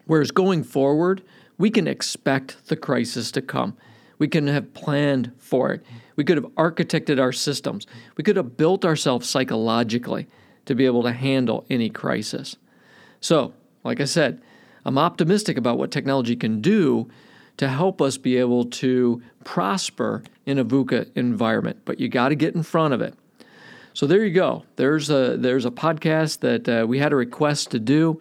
Whereas 0.06 0.30
going 0.30 0.64
forward, 0.64 1.22
we 1.58 1.68
can 1.68 1.86
expect 1.86 2.68
the 2.68 2.76
crisis 2.76 3.30
to 3.32 3.42
come. 3.42 3.76
We 4.20 4.28
can 4.28 4.46
have 4.46 4.72
planned 4.74 5.32
for 5.38 5.72
it. 5.72 5.84
We 6.14 6.24
could 6.24 6.36
have 6.36 6.46
architected 6.54 7.18
our 7.18 7.32
systems. 7.32 7.86
We 8.16 8.22
could 8.22 8.36
have 8.36 8.56
built 8.56 8.84
ourselves 8.84 9.28
psychologically 9.28 10.28
to 10.66 10.74
be 10.74 10.84
able 10.84 11.02
to 11.04 11.12
handle 11.12 11.64
any 11.70 11.88
crisis. 11.88 12.56
So, 13.20 13.54
like 13.82 13.98
I 13.98 14.04
said, 14.04 14.42
I'm 14.84 14.98
optimistic 14.98 15.56
about 15.56 15.78
what 15.78 15.90
technology 15.90 16.36
can 16.36 16.60
do 16.60 17.08
to 17.56 17.68
help 17.68 18.02
us 18.02 18.18
be 18.18 18.36
able 18.36 18.66
to 18.66 19.22
prosper 19.44 20.22
in 20.44 20.58
a 20.58 20.64
VUCA 20.64 21.10
environment, 21.14 21.80
but 21.86 21.98
you 21.98 22.08
got 22.08 22.28
to 22.28 22.34
get 22.34 22.54
in 22.54 22.62
front 22.62 22.92
of 22.92 23.00
it. 23.00 23.14
So 23.94 24.06
there 24.06 24.22
you 24.22 24.34
go. 24.34 24.64
There's 24.76 25.08
a 25.08 25.36
there's 25.38 25.64
a 25.64 25.70
podcast 25.70 26.40
that 26.40 26.68
uh, 26.68 26.86
we 26.86 26.98
had 26.98 27.12
a 27.12 27.16
request 27.16 27.70
to 27.70 27.78
do. 27.78 28.20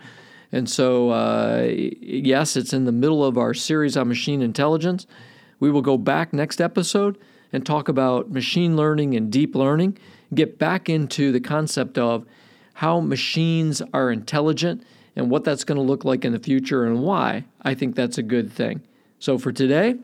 And 0.51 0.67
so, 0.67 1.09
uh, 1.12 1.67
yes, 1.69 2.55
it's 2.55 2.73
in 2.73 2.85
the 2.85 2.91
middle 2.91 3.23
of 3.23 3.38
our 3.38 3.53
series 3.53 3.95
on 3.95 4.07
machine 4.07 4.41
intelligence. 4.41 5.05
We 5.59 5.71
will 5.71 5.81
go 5.81 5.97
back 5.97 6.33
next 6.33 6.61
episode 6.61 7.17
and 7.51 7.65
talk 7.65 7.89
about 7.89 8.31
machine 8.31 8.75
learning 8.75 9.15
and 9.15 9.31
deep 9.31 9.55
learning, 9.55 9.97
get 10.33 10.59
back 10.59 10.89
into 10.89 11.31
the 11.31 11.39
concept 11.39 11.97
of 11.97 12.25
how 12.75 12.99
machines 12.99 13.81
are 13.93 14.11
intelligent 14.11 14.83
and 15.15 15.29
what 15.29 15.43
that's 15.43 15.63
going 15.63 15.77
to 15.77 15.81
look 15.81 16.05
like 16.05 16.23
in 16.23 16.31
the 16.31 16.39
future 16.39 16.85
and 16.85 17.01
why 17.01 17.45
I 17.61 17.73
think 17.73 17.95
that's 17.95 18.17
a 18.17 18.23
good 18.23 18.51
thing. 18.51 18.81
So, 19.19 19.37
for 19.37 19.51
today, 19.51 19.95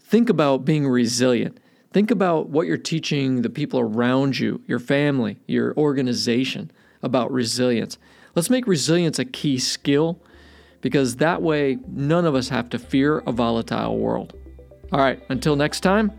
think 0.00 0.30
about 0.30 0.64
being 0.64 0.88
resilient. 0.88 1.58
Think 1.92 2.10
about 2.10 2.48
what 2.48 2.66
you're 2.66 2.78
teaching 2.78 3.42
the 3.42 3.50
people 3.50 3.80
around 3.80 4.38
you, 4.38 4.62
your 4.66 4.78
family, 4.78 5.36
your 5.46 5.76
organization 5.76 6.70
about 7.02 7.30
resilience. 7.32 7.98
Let's 8.34 8.48
make 8.48 8.66
resilience 8.66 9.18
a 9.18 9.24
key 9.24 9.58
skill 9.58 10.18
because 10.80 11.16
that 11.16 11.42
way 11.42 11.78
none 11.88 12.24
of 12.24 12.34
us 12.34 12.48
have 12.48 12.70
to 12.70 12.78
fear 12.78 13.18
a 13.18 13.32
volatile 13.32 13.98
world. 13.98 14.39
All 14.92 15.00
right, 15.00 15.22
until 15.28 15.56
next 15.56 15.80
time, 15.80 16.12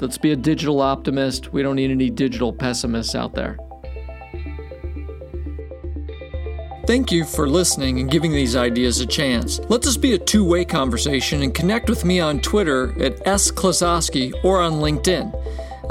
Let's 0.00 0.16
be 0.16 0.32
a 0.32 0.36
digital 0.36 0.80
optimist. 0.80 1.52
We 1.52 1.62
don't 1.62 1.76
need 1.76 1.90
any 1.90 2.08
digital 2.08 2.54
pessimists 2.54 3.14
out 3.14 3.34
there. 3.34 3.58
Thank 6.86 7.12
you 7.12 7.24
for 7.24 7.48
listening 7.48 8.00
and 8.00 8.10
giving 8.10 8.32
these 8.32 8.56
ideas 8.56 9.00
a 9.00 9.06
chance. 9.06 9.60
Let 9.68 9.82
this 9.82 9.98
be 9.98 10.14
a 10.14 10.18
two 10.18 10.44
way 10.44 10.64
conversation 10.64 11.42
and 11.42 11.54
connect 11.54 11.90
with 11.90 12.04
me 12.04 12.18
on 12.18 12.40
Twitter 12.40 13.00
at 13.00 13.24
S. 13.26 13.52
sklososky 13.52 14.32
or 14.42 14.60
on 14.60 14.74
LinkedIn. 14.74 15.30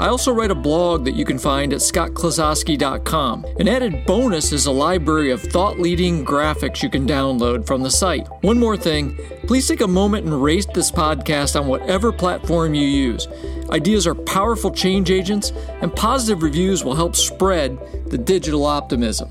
I 0.00 0.08
also 0.08 0.32
write 0.32 0.50
a 0.50 0.54
blog 0.54 1.04
that 1.04 1.14
you 1.14 1.26
can 1.26 1.38
find 1.38 1.74
at 1.74 1.80
scottklososky.com. 1.80 3.44
An 3.58 3.68
added 3.68 4.06
bonus 4.06 4.50
is 4.50 4.64
a 4.64 4.72
library 4.72 5.30
of 5.30 5.42
thought 5.42 5.78
leading 5.78 6.24
graphics 6.24 6.82
you 6.82 6.88
can 6.88 7.06
download 7.06 7.66
from 7.66 7.82
the 7.82 7.90
site. 7.90 8.26
One 8.40 8.58
more 8.58 8.78
thing 8.78 9.14
please 9.46 9.68
take 9.68 9.82
a 9.82 9.86
moment 9.86 10.24
and 10.24 10.42
rate 10.42 10.68
this 10.72 10.90
podcast 10.90 11.60
on 11.60 11.66
whatever 11.66 12.12
platform 12.12 12.72
you 12.72 12.86
use. 12.86 13.28
Ideas 13.68 14.06
are 14.06 14.14
powerful 14.14 14.70
change 14.70 15.10
agents, 15.10 15.52
and 15.82 15.94
positive 15.94 16.42
reviews 16.42 16.82
will 16.82 16.94
help 16.94 17.14
spread 17.14 17.78
the 18.08 18.16
digital 18.16 18.64
optimism. 18.64 19.28